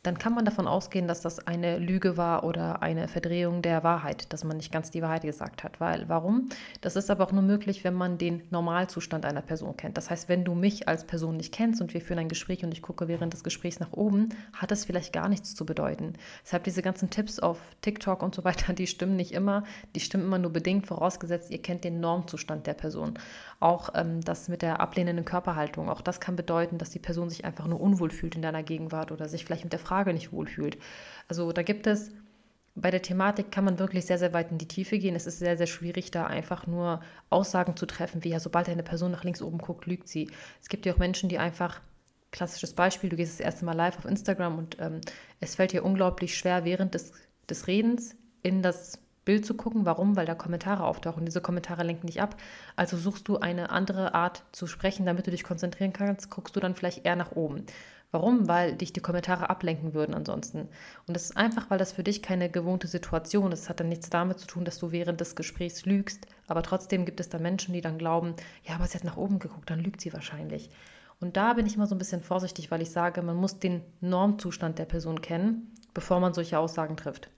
dann 0.03 0.19
kann 0.19 0.35
man 0.35 0.45
davon 0.45 0.69
ausgehen, 0.69 1.09
dass 1.09 1.21
das 1.21 1.47
eine 1.47 1.79
Lüge 1.79 2.17
war 2.17 2.45
oder 2.45 2.81
eine 2.81 3.09
Verdrehung 3.09 3.61
der 3.61 3.83
Wahrheit, 3.83 4.33
dass 4.33 4.45
man 4.45 4.57
nicht 4.57 4.71
ganz 4.71 4.93
die 4.93 5.03
Wahrheit 5.03 5.23
gesagt 5.23 5.65
hat. 5.65 5.81
Weil, 5.81 6.09
warum? 6.09 6.49
Das 6.81 6.95
ist 6.95 7.11
aber 7.11 7.25
auch 7.25 7.33
nur 7.33 7.43
möglich, 7.43 7.83
wenn 7.83 7.95
man 7.95 8.17
den 8.17 8.43
Normalzustand 8.51 9.25
einer 9.25 9.43
Person 9.43 9.77
kennt. 9.77 9.97
Das 9.97 10.09
heißt, 10.09 10.29
wenn 10.29 10.45
du 10.45 10.55
mich 10.55 10.87
als 10.87 11.05
Person 11.05 11.37
nicht 11.37 11.53
kennst 11.53 11.81
und 11.81 11.93
wir 11.93 12.01
führen 12.01 12.21
ein 12.21 12.29
Gespräch 12.29 12.63
und 12.63 12.73
ich 12.73 12.83
gucke 12.83 13.09
während 13.09 13.33
des 13.33 13.43
Gesprächs 13.43 13.81
nach 13.81 13.93
oben, 13.93 14.29
hat 14.53 14.71
es 14.71 14.85
vielleicht 14.85 15.13
gar 15.13 15.29
nichts 15.29 15.57
zu 15.57 15.67
bedeuten. 15.67 16.13
Deshalb 16.45 16.63
diese 16.63 16.83
ganzen 16.83 17.11
Tipps 17.11 17.41
auf 17.41 17.59
TikTok 17.81 18.23
und 18.23 18.35
so 18.35 18.45
weiter, 18.45 18.73
die 18.75 18.87
stimmen 18.87 19.17
nicht 19.17 19.33
immer. 19.33 19.65
Die 19.97 20.01
stimmen 20.01 20.25
immer 20.25 20.39
nur 20.39 20.53
bedingt, 20.53 20.87
vorausgesetzt, 20.87 21.51
ihr 21.51 21.61
kennt 21.61 21.83
den 21.83 21.99
Normzustand 21.99 22.67
der 22.69 22.75
Person. 22.75 23.19
Auch 23.59 23.91
ähm, 23.95 24.21
das 24.21 24.49
mit 24.49 24.63
der 24.63 24.81
ablehnenden 24.81 25.25
Körperhaltung, 25.25 25.89
auch 25.89 26.01
das 26.01 26.21
kann 26.21 26.37
bedeuten, 26.37 26.79
dass 26.79 26.91
die 26.91 26.99
Person 26.99 27.31
sich 27.31 27.45
einfach 27.45 27.67
nur 27.67 27.81
unwohl 27.81 28.11
fühlt 28.11 28.35
in 28.35 28.43
deiner 28.43 28.63
Gegenwart 28.63 29.13
oder 29.13 29.29
sich 29.29 29.45
vielleicht 29.45 29.65
mit 29.65 29.73
der 29.73 29.81
Frage 29.81 30.13
nicht 30.13 30.33
wohlfühlt. 30.33 30.79
Also 31.29 31.53
da 31.53 31.63
gibt 31.63 31.87
es, 31.87 32.11
bei 32.75 32.91
der 32.91 33.01
Thematik 33.01 33.51
kann 33.51 33.65
man 33.65 33.79
wirklich 33.79 34.05
sehr, 34.05 34.19
sehr 34.19 34.35
weit 34.35 34.51
in 34.51 34.59
die 34.59 34.69
Tiefe 34.69 34.99
gehen. 34.99 35.17
Es 35.17 35.27
ist 35.27 35.39
sehr, 35.39 35.57
sehr 35.57 35.67
schwierig, 35.67 36.11
da 36.11 36.27
einfach 36.27 36.67
nur 36.67 37.01
Aussagen 37.31 37.77
zu 37.77 37.87
treffen, 37.87 38.23
wie 38.23 38.29
ja, 38.29 38.41
sobald 38.41 38.69
eine 38.69 38.83
Person 38.83 39.11
nach 39.11 39.25
links 39.25 39.41
oben 39.41 39.59
guckt, 39.59 39.87
lügt 39.87 40.09
sie. 40.09 40.31
Es 40.61 40.69
gibt 40.69 40.85
ja 40.85 40.93
auch 40.93 40.99
Menschen, 40.99 41.31
die 41.31 41.39
einfach 41.39 41.81
klassisches 42.33 42.75
Beispiel, 42.75 43.09
du 43.09 43.17
gehst 43.17 43.41
das 43.41 43.45
erste 43.45 43.65
Mal 43.65 43.73
live 43.73 43.97
auf 43.97 44.05
Instagram 44.05 44.59
und 44.59 44.77
ähm, 44.79 45.01
es 45.41 45.55
fällt 45.55 45.73
dir 45.73 45.85
unglaublich 45.85 46.37
schwer, 46.37 46.67
während 46.67 46.93
des, 46.93 47.13
des 47.49 47.67
Redens 47.67 48.15
in 48.43 48.61
das 48.63 48.99
Bild 49.27 49.45
zu 49.45 49.53
gucken. 49.53 49.85
Warum? 49.85 50.17
Weil 50.17 50.25
da 50.25 50.35
Kommentare 50.35 50.85
auftauchen. 50.85 51.27
Diese 51.27 51.43
Kommentare 51.43 51.83
lenken 51.83 52.07
dich 52.07 52.23
ab. 52.23 52.37
Also 52.77 52.97
suchst 52.97 53.29
du 53.29 53.37
eine 53.39 53.69
andere 53.69 54.15
Art 54.15 54.45
zu 54.53 54.67
sprechen, 54.67 55.05
damit 55.05 55.27
du 55.27 55.31
dich 55.31 55.45
konzentrieren 55.45 55.93
kannst, 55.93 56.31
guckst 56.31 56.57
du 56.57 56.61
dann 56.61 56.75
vielleicht 56.75 57.05
eher 57.05 57.17
nach 57.17 57.33
oben. 57.33 57.67
Warum? 58.13 58.49
Weil 58.49 58.77
dich 58.77 58.93
die 58.93 59.01
Kommentare 59.01 59.51
ablenken 59.51 59.93
würden 59.93 60.15
ansonsten. 60.15 60.69
Und 61.07 61.15
das 61.15 61.25
ist 61.25 61.37
einfach, 61.37 61.69
weil 61.69 61.79
das 61.79 61.93
für 61.93 62.05
dich 62.05 62.23
keine 62.23 62.49
gewohnte 62.49 62.87
Situation 62.87 63.53
ist. 63.53 63.63
Es 63.63 63.69
hat 63.69 63.81
dann 63.81 63.89
nichts 63.89 64.09
damit 64.09 64.39
zu 64.39 64.47
tun, 64.47 64.65
dass 64.65 64.79
du 64.79 64.93
während 64.93 65.21
des 65.21 65.37
Gesprächs 65.37 65.85
lügst. 65.85 66.27
Aber 66.47 66.63
trotzdem 66.63 67.05
gibt 67.05 67.21
es 67.21 67.29
da 67.29 67.39
Menschen, 67.39 67.75
die 67.75 67.81
dann 67.81 67.99
glauben, 67.99 68.35
ja, 68.63 68.77
aber 68.77 68.87
sie 68.87 68.97
hat 68.97 69.05
nach 69.05 69.17
oben 69.17 69.39
geguckt, 69.41 69.69
dann 69.69 69.81
lügt 69.81 70.01
sie 70.01 70.13
wahrscheinlich. 70.13 70.71
Und 71.21 71.37
da 71.37 71.55
bin 71.55 71.67
ich 71.67 71.75
immer 71.75 71.87
so 71.87 71.95
ein 71.95 71.99
bisschen 71.99 72.23
vorsichtig, 72.23 72.71
weil 72.71 72.83
ich 72.83 72.91
sage, 72.91 73.23
man 73.23 73.37
muss 73.37 73.59
den 73.59 73.83
Normzustand 74.01 74.79
der 74.79 74.85
Person 74.85 75.21
kennen, 75.21 75.73
bevor 75.93 76.21
man 76.21 76.33
solche 76.33 76.59
Aussagen 76.59 76.97
trifft. 76.97 77.31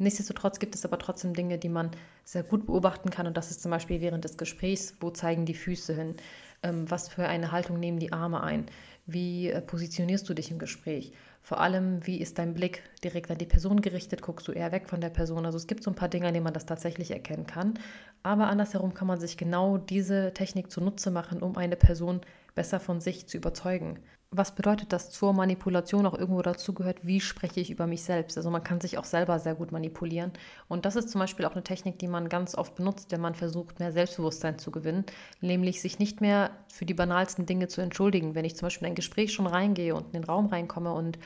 Nichtsdestotrotz 0.00 0.58
gibt 0.58 0.74
es 0.74 0.86
aber 0.86 0.98
trotzdem 0.98 1.34
Dinge, 1.34 1.58
die 1.58 1.68
man 1.68 1.90
sehr 2.24 2.42
gut 2.42 2.64
beobachten 2.64 3.10
kann. 3.10 3.26
Und 3.26 3.36
das 3.36 3.50
ist 3.50 3.60
zum 3.60 3.70
Beispiel 3.70 4.00
während 4.00 4.24
des 4.24 4.38
Gesprächs, 4.38 4.94
wo 5.00 5.10
zeigen 5.10 5.44
die 5.44 5.54
Füße 5.54 5.94
hin, 5.94 6.14
ähm, 6.62 6.90
was 6.90 7.08
für 7.08 7.28
eine 7.28 7.52
Haltung 7.52 7.78
nehmen 7.78 7.98
die 7.98 8.12
Arme 8.12 8.42
ein, 8.42 8.64
wie 9.04 9.50
äh, 9.50 9.60
positionierst 9.60 10.26
du 10.26 10.32
dich 10.32 10.50
im 10.50 10.58
Gespräch? 10.58 11.12
Vor 11.42 11.60
allem, 11.60 12.06
wie 12.06 12.18
ist 12.18 12.38
dein 12.38 12.54
Blick 12.54 12.82
direkt 13.04 13.30
an 13.30 13.36
die 13.36 13.46
Person 13.46 13.82
gerichtet? 13.82 14.22
Guckst 14.22 14.48
du 14.48 14.52
eher 14.52 14.72
weg 14.72 14.88
von 14.88 15.02
der 15.02 15.10
Person? 15.10 15.44
Also 15.44 15.58
es 15.58 15.66
gibt 15.66 15.82
so 15.82 15.90
ein 15.90 15.96
paar 15.96 16.08
Dinge, 16.08 16.28
an 16.28 16.34
denen 16.34 16.44
man 16.44 16.54
das 16.54 16.64
tatsächlich 16.64 17.10
erkennen 17.10 17.46
kann. 17.46 17.74
Aber 18.22 18.46
andersherum 18.46 18.94
kann 18.94 19.06
man 19.06 19.20
sich 19.20 19.36
genau 19.36 19.76
diese 19.76 20.32
Technik 20.32 20.70
zunutze 20.70 21.10
machen, 21.10 21.42
um 21.42 21.56
eine 21.58 21.76
Person 21.76 22.22
besser 22.54 22.80
von 22.80 23.00
sich 23.00 23.26
zu 23.26 23.36
überzeugen 23.36 23.98
was 24.32 24.54
bedeutet 24.54 24.92
das 24.92 25.10
zur 25.10 25.32
Manipulation 25.32 26.06
auch 26.06 26.14
irgendwo 26.14 26.40
dazu 26.40 26.72
gehört, 26.72 27.04
wie 27.04 27.20
spreche 27.20 27.58
ich 27.58 27.70
über 27.70 27.88
mich 27.88 28.04
selbst. 28.04 28.36
Also 28.36 28.48
man 28.48 28.62
kann 28.62 28.80
sich 28.80 28.96
auch 28.96 29.04
selber 29.04 29.40
sehr 29.40 29.56
gut 29.56 29.72
manipulieren. 29.72 30.30
Und 30.68 30.84
das 30.84 30.94
ist 30.94 31.10
zum 31.10 31.18
Beispiel 31.18 31.44
auch 31.46 31.52
eine 31.52 31.64
Technik, 31.64 31.98
die 31.98 32.06
man 32.06 32.28
ganz 32.28 32.54
oft 32.54 32.76
benutzt, 32.76 33.10
wenn 33.10 33.20
man 33.20 33.34
versucht, 33.34 33.80
mehr 33.80 33.92
Selbstbewusstsein 33.92 34.56
zu 34.58 34.70
gewinnen, 34.70 35.04
nämlich 35.40 35.80
sich 35.80 35.98
nicht 35.98 36.20
mehr 36.20 36.52
für 36.72 36.86
die 36.86 36.94
banalsten 36.94 37.44
Dinge 37.44 37.66
zu 37.66 37.80
entschuldigen. 37.80 38.36
Wenn 38.36 38.44
ich 38.44 38.54
zum 38.54 38.66
Beispiel 38.66 38.86
in 38.86 38.92
ein 38.92 38.96
Gespräch 38.96 39.32
schon 39.32 39.48
reingehe 39.48 39.96
und 39.96 40.06
in 40.06 40.12
den 40.12 40.24
Raum 40.24 40.46
reinkomme 40.46 40.92
und 40.92 41.18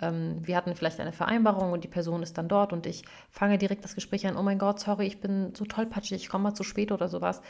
ähm, 0.00 0.46
wir 0.46 0.56
hatten 0.56 0.74
vielleicht 0.74 1.00
eine 1.00 1.12
Vereinbarung 1.12 1.72
und 1.72 1.84
die 1.84 1.88
Person 1.88 2.22
ist 2.22 2.36
dann 2.36 2.48
dort 2.48 2.72
und 2.72 2.86
ich 2.86 3.04
fange 3.30 3.58
direkt 3.58 3.84
das 3.84 3.94
Gespräch 3.94 4.26
an, 4.26 4.36
oh 4.36 4.42
mein 4.42 4.58
Gott, 4.58 4.80
sorry, 4.80 5.06
ich 5.06 5.20
bin 5.20 5.54
so 5.54 5.64
tollpatschig, 5.64 6.22
ich 6.22 6.28
komme 6.28 6.44
mal 6.44 6.54
zu 6.54 6.64
spät 6.64 6.92
oder 6.92 7.08
sowas, 7.08 7.40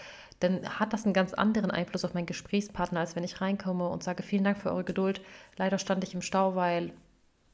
dann 0.41 0.67
hat 0.79 0.93
das 0.93 1.05
einen 1.05 1.15
ganz 1.15 1.35
anderen 1.35 1.71
Einfluss 1.71 2.05
auf 2.05 2.15
meinen 2.15 2.27
Gesprächspartner, 2.27 3.01
als 3.01 3.17
wenn 3.17 3.25
ich 3.25 3.41
reinkomme 3.41 3.89
und 3.89 4.03
sage, 4.03 4.23
vielen 4.23 4.45
Dank 4.45 4.59
für 4.59 4.71
eure 4.71 4.85
Geduld. 4.85 5.21
Leider 5.57 5.79
stand 5.79 6.05
ich 6.05 6.15
im 6.15 6.23
Stau, 6.23 6.55
weil 6.55 6.93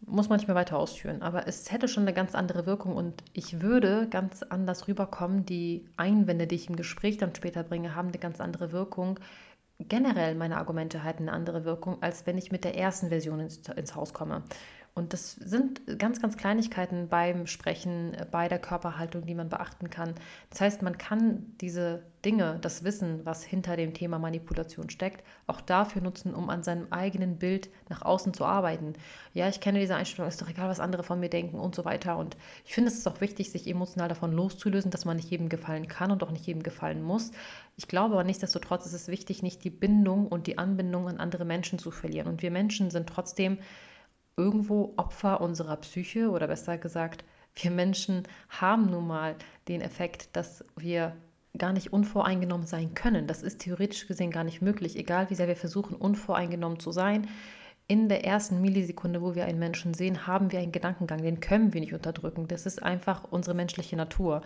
muss 0.07 0.29
man 0.29 0.39
nicht 0.39 0.49
mehr 0.49 0.57
weiter 0.57 0.79
ausführen. 0.79 1.23
Aber 1.23 1.47
es 1.47 1.71
hätte 1.71 1.89
schon 1.89 2.03
eine 2.03 2.13
ganz 2.13 2.35
andere 2.35 2.67
Wirkung 2.67 2.97
und 2.97 3.23
ich 3.33 3.61
würde 3.61 4.09
ganz 4.09 4.43
anders 4.43 4.89
rüberkommen. 4.89 5.47
Die 5.47 5.87
Einwände, 5.97 6.47
die 6.47 6.57
ich 6.57 6.69
im 6.69 6.77
Gespräch 6.77 7.19
dann 7.19 7.35
später 7.35 7.63
bringe, 7.63 7.95
haben 7.95 8.09
eine 8.09 8.19
ganz 8.19 8.41
andere 8.41 8.73
Wirkung. 8.73 9.21
Generell 9.79 10.35
meine 10.35 10.59
Argumente 10.59 11.03
halten 11.03 11.25
eine 11.25 11.33
andere 11.33 11.65
Wirkung, 11.65 12.03
als 12.03 12.27
wenn 12.27 12.39
ich 12.39 12.53
mit 12.53 12.65
der 12.65 12.77
ersten 12.77 13.09
Version 13.09 13.41
ins, 13.41 13.59
ins 13.69 13.95
Haus 13.95 14.13
komme. 14.13 14.43
Und 14.95 15.15
das 15.15 15.33
sind 15.33 15.81
ganz, 15.99 16.21
ganz 16.21 16.37
Kleinigkeiten 16.37 17.09
beim 17.09 17.47
Sprechen, 17.47 18.13
äh, 18.13 18.27
bei 18.31 18.49
der 18.49 18.59
Körperhaltung, 18.59 19.25
die 19.25 19.35
man 19.35 19.49
beachten 19.49 19.89
kann. 19.89 20.15
Das 20.51 20.61
heißt, 20.61 20.83
man 20.83 20.99
kann 20.99 21.55
diese 21.63 22.03
Dinge, 22.27 22.59
das 22.61 22.85
Wissen, 22.85 23.25
was 23.25 23.43
hinter 23.43 23.77
dem 23.77 23.95
Thema 23.95 24.19
Manipulation 24.19 24.91
steckt, 24.91 25.25
auch 25.47 25.63
dafür 25.63 26.03
nutzen, 26.03 26.35
um 26.35 26.51
an 26.51 26.63
seinem 26.63 26.89
eigenen 26.91 27.39
Bild 27.39 27.71
nach 27.89 28.03
außen 28.03 28.35
zu 28.35 28.45
arbeiten. 28.45 28.93
Ja, 29.33 29.49
ich 29.49 29.61
kenne 29.61 29.81
diese 29.81 29.97
Einstellung, 29.97 30.29
ist 30.29 30.43
doch 30.43 30.51
egal, 30.51 30.69
was 30.69 30.79
andere 30.79 31.03
von 31.03 31.19
mir 31.19 31.31
denken 31.31 31.59
und 31.59 31.75
so 31.75 31.87
weiter. 31.87 32.19
Und 32.19 32.37
ich 32.67 32.75
finde, 32.75 32.91
es 32.91 32.99
ist 32.99 33.09
auch 33.09 33.23
wichtig, 33.23 33.51
sich 33.51 33.67
emotional 33.67 34.09
davon 34.09 34.33
loszulösen, 34.33 34.91
dass 34.91 35.07
man 35.07 35.17
nicht 35.17 35.31
jedem 35.31 35.49
gefallen 35.49 35.89
kann 35.89 36.11
und 36.13 36.23
auch 36.23 36.31
nicht 36.31 36.47
jedem 36.47 36.63
gefallen 36.63 37.03
muss. 37.03 37.33
Ich 37.77 37.89
glaube 37.89 38.13
aber 38.13 38.25
nichtsdestotrotz 38.25 38.85
ist 38.85 38.93
es 38.93 39.09
wichtig, 39.09 39.43
nicht 39.43 39.65
die 39.65 39.71
Bindung 39.71 40.29
und 40.29 40.47
die 40.47 40.59
Anbindung 40.59 41.09
an 41.09 41.17
andere 41.17 41.47
Menschen 41.47 41.79
zu 41.79 41.91
verlieren. 41.91 42.29
Und 42.29 42.43
wir 42.43 42.51
Menschen 42.51 42.91
sind 42.91 43.09
trotzdem 43.09 43.59
irgendwo 44.37 44.95
Opfer 44.97 45.41
unserer 45.41 45.77
Psyche 45.77 46.31
oder 46.31 46.47
besser 46.47 46.79
gesagt, 46.79 47.25
wir 47.55 47.71
Menschen 47.71 48.23
haben 48.49 48.87
nun 48.87 49.07
mal 49.07 49.37
den 49.69 49.81
Effekt, 49.81 50.35
dass 50.37 50.65
wir 50.77 51.15
gar 51.59 51.73
nicht 51.73 51.93
unvoreingenommen 51.93 52.67
sein 52.67 52.95
können. 52.95 53.27
Das 53.27 53.43
ist 53.43 53.61
theoretisch 53.61 54.07
gesehen 54.07 54.31
gar 54.31 54.45
nicht 54.45 54.63
möglich, 54.63 54.97
egal 54.97 55.29
wie 55.29 55.35
sehr 55.35 55.49
wir 55.49 55.57
versuchen, 55.57 55.95
unvoreingenommen 55.95 56.81
zu 56.81 56.93
sein. 56.93 57.29
In 57.89 58.09
der 58.09 58.25
ersten 58.25 58.63
Millisekunde, 58.63 59.21
wo 59.21 59.35
wir 59.35 59.45
einen 59.45 59.59
Menschen 59.59 59.93
sehen, 59.93 60.27
haben 60.27 60.51
wir 60.51 60.61
einen 60.61 60.73
Gedankengang, 60.73 61.21
den 61.21 61.41
können 61.41 61.75
wir 61.75 61.81
nicht 61.81 61.93
unterdrücken. 61.93 62.49
Das 62.49 62.65
ist 62.65 62.83
einfach 62.83 63.25
unsere 63.31 63.55
menschliche 63.55 63.97
Natur. 63.97 64.41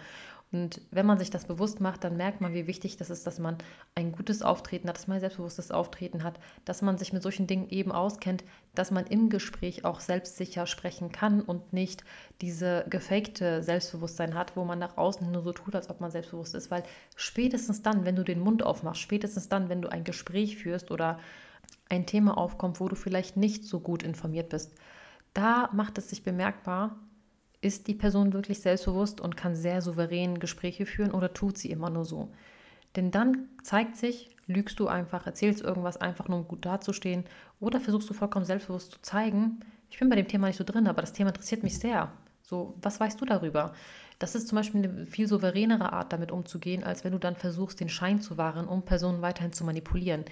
Und 0.52 0.80
wenn 0.92 1.06
man 1.06 1.18
sich 1.18 1.30
das 1.30 1.44
bewusst 1.44 1.80
macht, 1.80 2.04
dann 2.04 2.16
merkt 2.16 2.40
man, 2.40 2.54
wie 2.54 2.68
wichtig 2.68 2.96
das 2.96 3.10
ist, 3.10 3.26
dass 3.26 3.40
man 3.40 3.58
ein 3.96 4.12
gutes 4.12 4.42
Auftreten 4.42 4.88
hat, 4.88 4.96
dass 4.96 5.08
man 5.08 5.16
ein 5.16 5.20
selbstbewusstes 5.20 5.72
Auftreten 5.72 6.22
hat, 6.22 6.38
dass 6.64 6.82
man 6.82 6.98
sich 6.98 7.12
mit 7.12 7.22
solchen 7.22 7.48
Dingen 7.48 7.68
eben 7.68 7.90
auskennt, 7.90 8.44
dass 8.74 8.92
man 8.92 9.06
im 9.06 9.28
Gespräch 9.28 9.84
auch 9.84 9.98
selbstsicher 9.98 10.66
sprechen 10.66 11.10
kann 11.10 11.40
und 11.40 11.72
nicht 11.72 12.04
diese 12.40 12.84
gefakte 12.88 13.62
Selbstbewusstsein 13.62 14.34
hat, 14.34 14.56
wo 14.56 14.64
man 14.64 14.78
nach 14.78 14.96
außen 14.96 15.30
nur 15.30 15.42
so 15.42 15.52
tut, 15.52 15.74
als 15.74 15.90
ob 15.90 16.00
man 16.00 16.12
selbstbewusst 16.12 16.54
ist. 16.54 16.70
Weil 16.70 16.84
spätestens 17.16 17.82
dann, 17.82 18.04
wenn 18.04 18.16
du 18.16 18.22
den 18.22 18.40
Mund 18.40 18.62
aufmachst, 18.62 19.00
spätestens 19.00 19.48
dann, 19.48 19.68
wenn 19.68 19.82
du 19.82 19.90
ein 19.90 20.04
Gespräch 20.04 20.56
führst 20.56 20.92
oder 20.92 21.18
ein 21.88 22.06
Thema 22.06 22.38
aufkommt, 22.38 22.78
wo 22.78 22.88
du 22.88 22.94
vielleicht 22.94 23.36
nicht 23.36 23.64
so 23.64 23.80
gut 23.80 24.04
informiert 24.04 24.50
bist, 24.50 24.74
da 25.34 25.68
macht 25.72 25.98
es 25.98 26.08
sich 26.08 26.22
bemerkbar, 26.22 26.96
ist 27.60 27.86
die 27.88 27.94
Person 27.94 28.32
wirklich 28.32 28.60
selbstbewusst 28.60 29.20
und 29.20 29.36
kann 29.36 29.54
sehr 29.54 29.82
souverän 29.82 30.38
Gespräche 30.38 30.86
führen 30.86 31.12
oder 31.12 31.32
tut 31.32 31.58
sie 31.58 31.70
immer 31.70 31.90
nur 31.90 32.04
so? 32.04 32.32
Denn 32.96 33.10
dann 33.10 33.48
zeigt 33.62 33.96
sich, 33.96 34.30
lügst 34.46 34.78
du 34.80 34.88
einfach, 34.88 35.26
erzählst 35.26 35.62
irgendwas 35.62 35.96
einfach 35.96 36.28
nur, 36.28 36.38
um 36.38 36.48
gut 36.48 36.64
dazustehen 36.64 37.24
oder 37.60 37.80
versuchst 37.80 38.08
du 38.08 38.14
vollkommen 38.14 38.44
selbstbewusst 38.44 38.92
zu 38.92 39.02
zeigen, 39.02 39.60
ich 39.90 39.98
bin 39.98 40.08
bei 40.08 40.16
dem 40.16 40.28
Thema 40.28 40.48
nicht 40.48 40.56
so 40.56 40.64
drin, 40.64 40.88
aber 40.88 41.00
das 41.00 41.12
Thema 41.12 41.30
interessiert 41.30 41.62
mich 41.62 41.78
sehr. 41.78 42.12
So, 42.42 42.74
was 42.80 43.00
weißt 43.00 43.20
du 43.20 43.24
darüber? 43.24 43.72
Das 44.18 44.34
ist 44.34 44.48
zum 44.48 44.56
Beispiel 44.56 44.84
eine 44.84 45.06
viel 45.06 45.28
souveränere 45.28 45.92
Art, 45.92 46.12
damit 46.12 46.30
umzugehen, 46.32 46.84
als 46.84 47.04
wenn 47.04 47.12
du 47.12 47.18
dann 47.18 47.36
versuchst, 47.36 47.80
den 47.80 47.88
Schein 47.88 48.20
zu 48.20 48.38
wahren, 48.38 48.66
um 48.66 48.84
Personen 48.84 49.20
weiterhin 49.20 49.52
zu 49.52 49.64
manipulieren. 49.64 50.24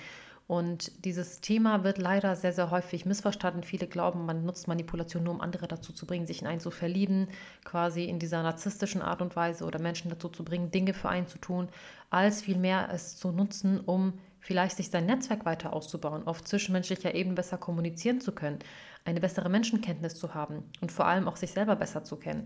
Und 0.47 1.05
dieses 1.07 1.41
Thema 1.41 1.85
wird 1.85 1.97
leider 1.97 2.37
sehr, 2.37 2.53
sehr 2.53 2.71
häufig 2.71 3.07
missverstanden. 3.07 3.63
Viele 3.63 3.87
glauben, 3.87 4.27
man 4.27 4.45
nutzt 4.45 4.69
Manipulation 4.69 5.25
nur, 5.25 5.35
um 5.35 5.41
andere 5.41 5.67
dazu 5.67 5.93
zu 5.93 6.07
bringen, 6.07 6.27
sich 6.27 6.43
in 6.43 6.47
einen 6.47 6.61
zu 6.61 6.71
verlieben, 6.71 7.29
quasi 7.65 8.05
in 8.05 8.19
dieser 8.19 8.43
narzisstischen 8.43 9.01
Art 9.01 9.23
und 9.23 9.37
Weise 9.37 9.65
oder 9.65 9.79
Menschen 9.79 10.11
dazu 10.11 10.29
zu 10.29 10.45
bringen, 10.45 10.71
Dinge 10.71 10.93
für 10.93 11.09
einen 11.09 11.29
zu 11.29 11.39
tun, 11.39 11.69
als 12.11 12.43
vielmehr 12.43 12.91
es 12.93 13.17
zu 13.17 13.33
nutzen, 13.33 13.81
um 13.81 14.13
vielleicht 14.39 14.77
sich 14.77 14.91
sein 14.91 15.07
Netzwerk 15.07 15.47
weiter 15.47 15.73
auszubauen, 15.73 16.27
auf 16.27 16.45
zwischenmenschlicher 16.45 17.15
Ebene 17.15 17.35
besser 17.35 17.57
kommunizieren 17.57 18.21
zu 18.21 18.33
können, 18.33 18.59
eine 19.07 19.21
bessere 19.21 19.49
Menschenkenntnis 19.49 20.15
zu 20.15 20.35
haben 20.35 20.65
und 20.83 20.93
vor 20.93 21.07
allem 21.07 21.27
auch 21.27 21.37
sich 21.37 21.53
selber 21.53 21.77
besser 21.77 22.05
zu 22.05 22.17
kennen. 22.17 22.45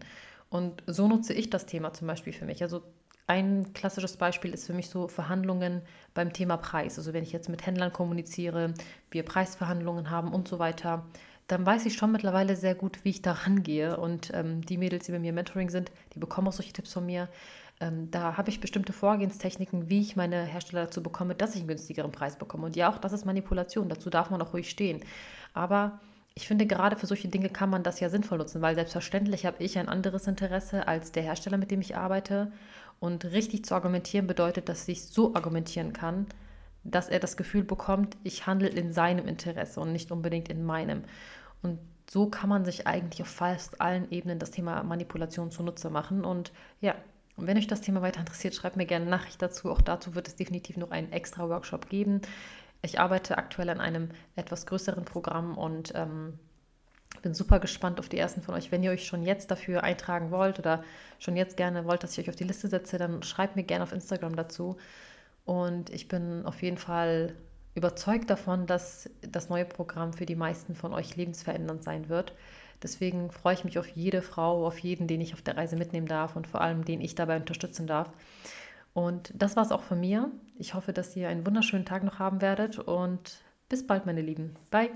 Und 0.50 0.84
so 0.86 1.08
nutze 1.08 1.34
ich 1.34 1.50
das 1.50 1.66
Thema 1.66 1.92
zum 1.92 2.06
Beispiel 2.06 2.32
für 2.32 2.46
mich. 2.46 2.62
Also 2.62 2.82
ein 3.28 3.74
klassisches 3.74 4.16
Beispiel 4.16 4.52
ist 4.52 4.66
für 4.66 4.72
mich 4.72 4.88
so 4.88 5.06
Verhandlungen 5.06 5.82
beim 6.14 6.32
Thema 6.32 6.56
Preis. 6.56 6.98
Also 6.98 7.12
wenn 7.12 7.22
ich 7.22 7.30
jetzt 7.30 7.48
mit 7.48 7.64
Händlern 7.66 7.92
kommuniziere, 7.92 8.72
wir 9.10 9.22
Preisverhandlungen 9.22 10.10
haben 10.10 10.32
und 10.32 10.48
so 10.48 10.58
weiter, 10.58 11.04
dann 11.46 11.64
weiß 11.64 11.86
ich 11.86 11.94
schon 11.94 12.10
mittlerweile 12.10 12.56
sehr 12.56 12.74
gut, 12.74 13.04
wie 13.04 13.10
ich 13.10 13.22
da 13.22 13.32
rangehe. 13.32 13.98
Und 13.98 14.30
ähm, 14.34 14.64
die 14.64 14.78
Mädels, 14.78 15.06
die 15.06 15.12
bei 15.12 15.18
mir 15.18 15.34
Mentoring 15.34 15.68
sind, 15.68 15.92
die 16.14 16.18
bekommen 16.18 16.48
auch 16.48 16.52
solche 16.52 16.72
Tipps 16.72 16.94
von 16.94 17.04
mir. 17.04 17.28
Ähm, 17.80 18.10
da 18.10 18.38
habe 18.38 18.48
ich 18.48 18.60
bestimmte 18.60 18.94
Vorgehenstechniken, 18.94 19.90
wie 19.90 20.00
ich 20.00 20.16
meine 20.16 20.44
Hersteller 20.44 20.84
dazu 20.84 21.02
bekomme, 21.02 21.34
dass 21.34 21.54
ich 21.54 21.60
einen 21.60 21.68
günstigeren 21.68 22.12
Preis 22.12 22.36
bekomme. 22.36 22.64
Und 22.64 22.76
ja, 22.76 22.90
auch 22.90 22.98
das 22.98 23.12
ist 23.12 23.26
Manipulation. 23.26 23.90
Dazu 23.90 24.08
darf 24.08 24.30
man 24.30 24.40
auch 24.40 24.54
ruhig 24.54 24.70
stehen. 24.70 25.00
Aber 25.52 26.00
ich 26.34 26.46
finde, 26.46 26.66
gerade 26.66 26.96
für 26.96 27.06
solche 27.06 27.28
Dinge 27.28 27.48
kann 27.50 27.68
man 27.68 27.82
das 27.82 28.00
ja 28.00 28.08
sinnvoll 28.08 28.38
nutzen, 28.38 28.62
weil 28.62 28.74
selbstverständlich 28.74 29.44
habe 29.44 29.62
ich 29.62 29.78
ein 29.78 29.88
anderes 29.88 30.26
Interesse 30.26 30.86
als 30.86 31.12
der 31.12 31.24
Hersteller, 31.24 31.58
mit 31.58 31.70
dem 31.70 31.80
ich 31.80 31.96
arbeite. 31.96 32.52
Und 33.00 33.24
richtig 33.26 33.64
zu 33.64 33.74
argumentieren 33.74 34.26
bedeutet, 34.26 34.68
dass 34.68 34.88
ich 34.88 35.04
so 35.04 35.34
argumentieren 35.34 35.92
kann, 35.92 36.26
dass 36.84 37.08
er 37.08 37.20
das 37.20 37.36
Gefühl 37.36 37.64
bekommt, 37.64 38.16
ich 38.24 38.46
handle 38.46 38.68
in 38.68 38.92
seinem 38.92 39.26
Interesse 39.28 39.80
und 39.80 39.92
nicht 39.92 40.10
unbedingt 40.10 40.48
in 40.48 40.64
meinem. 40.64 41.04
Und 41.62 41.78
so 42.10 42.28
kann 42.28 42.48
man 42.48 42.64
sich 42.64 42.86
eigentlich 42.86 43.22
auf 43.22 43.28
fast 43.28 43.80
allen 43.80 44.10
Ebenen 44.10 44.38
das 44.38 44.50
Thema 44.50 44.82
Manipulation 44.82 45.50
zunutze 45.50 45.90
machen. 45.90 46.24
Und 46.24 46.52
ja, 46.80 46.94
und 47.36 47.46
wenn 47.46 47.56
euch 47.56 47.66
das 47.66 47.82
Thema 47.82 48.02
weiter 48.02 48.20
interessiert, 48.20 48.54
schreibt 48.54 48.76
mir 48.76 48.86
gerne 48.86 49.06
Nachricht 49.06 49.40
dazu. 49.40 49.70
Auch 49.70 49.80
dazu 49.80 50.14
wird 50.14 50.26
es 50.26 50.36
definitiv 50.36 50.76
noch 50.76 50.90
einen 50.90 51.12
extra 51.12 51.48
Workshop 51.48 51.88
geben. 51.88 52.20
Ich 52.82 52.98
arbeite 52.98 53.38
aktuell 53.38 53.70
an 53.70 53.80
einem 53.80 54.08
etwas 54.34 54.66
größeren 54.66 55.04
Programm 55.04 55.56
und 55.56 55.92
ähm, 55.94 56.38
bin 57.22 57.34
super 57.34 57.60
gespannt 57.60 57.98
auf 57.98 58.08
die 58.08 58.18
ersten 58.18 58.42
von 58.42 58.54
euch. 58.54 58.70
Wenn 58.72 58.82
ihr 58.82 58.90
euch 58.90 59.06
schon 59.06 59.22
jetzt 59.22 59.50
dafür 59.50 59.82
eintragen 59.84 60.30
wollt 60.30 60.58
oder 60.58 60.82
schon 61.18 61.36
jetzt 61.36 61.56
gerne 61.56 61.84
wollt, 61.84 62.02
dass 62.02 62.12
ich 62.12 62.20
euch 62.20 62.30
auf 62.30 62.36
die 62.36 62.44
Liste 62.44 62.68
setze, 62.68 62.98
dann 62.98 63.22
schreibt 63.22 63.56
mir 63.56 63.64
gerne 63.64 63.84
auf 63.84 63.92
Instagram 63.92 64.36
dazu. 64.36 64.76
Und 65.44 65.90
ich 65.90 66.08
bin 66.08 66.44
auf 66.44 66.62
jeden 66.62 66.78
Fall 66.78 67.34
überzeugt 67.74 68.28
davon, 68.28 68.66
dass 68.66 69.08
das 69.22 69.48
neue 69.48 69.64
Programm 69.64 70.12
für 70.12 70.26
die 70.26 70.36
meisten 70.36 70.74
von 70.74 70.92
euch 70.92 71.16
lebensverändernd 71.16 71.82
sein 71.82 72.08
wird. 72.08 72.34
Deswegen 72.82 73.30
freue 73.30 73.54
ich 73.54 73.64
mich 73.64 73.78
auf 73.78 73.88
jede 73.88 74.22
Frau, 74.22 74.66
auf 74.66 74.78
jeden, 74.78 75.08
den 75.08 75.20
ich 75.20 75.34
auf 75.34 75.42
der 75.42 75.56
Reise 75.56 75.76
mitnehmen 75.76 76.06
darf 76.06 76.36
und 76.36 76.46
vor 76.46 76.60
allem, 76.60 76.84
den 76.84 77.00
ich 77.00 77.14
dabei 77.14 77.36
unterstützen 77.36 77.86
darf. 77.86 78.12
Und 78.94 79.32
das 79.34 79.56
war 79.56 79.64
es 79.64 79.72
auch 79.72 79.82
von 79.82 80.00
mir. 80.00 80.30
Ich 80.58 80.74
hoffe, 80.74 80.92
dass 80.92 81.16
ihr 81.16 81.28
einen 81.28 81.46
wunderschönen 81.46 81.84
Tag 81.84 82.04
noch 82.04 82.18
haben 82.18 82.40
werdet 82.40 82.78
und 82.78 83.42
bis 83.68 83.86
bald, 83.86 84.06
meine 84.06 84.22
Lieben. 84.22 84.56
Bye. 84.70 84.90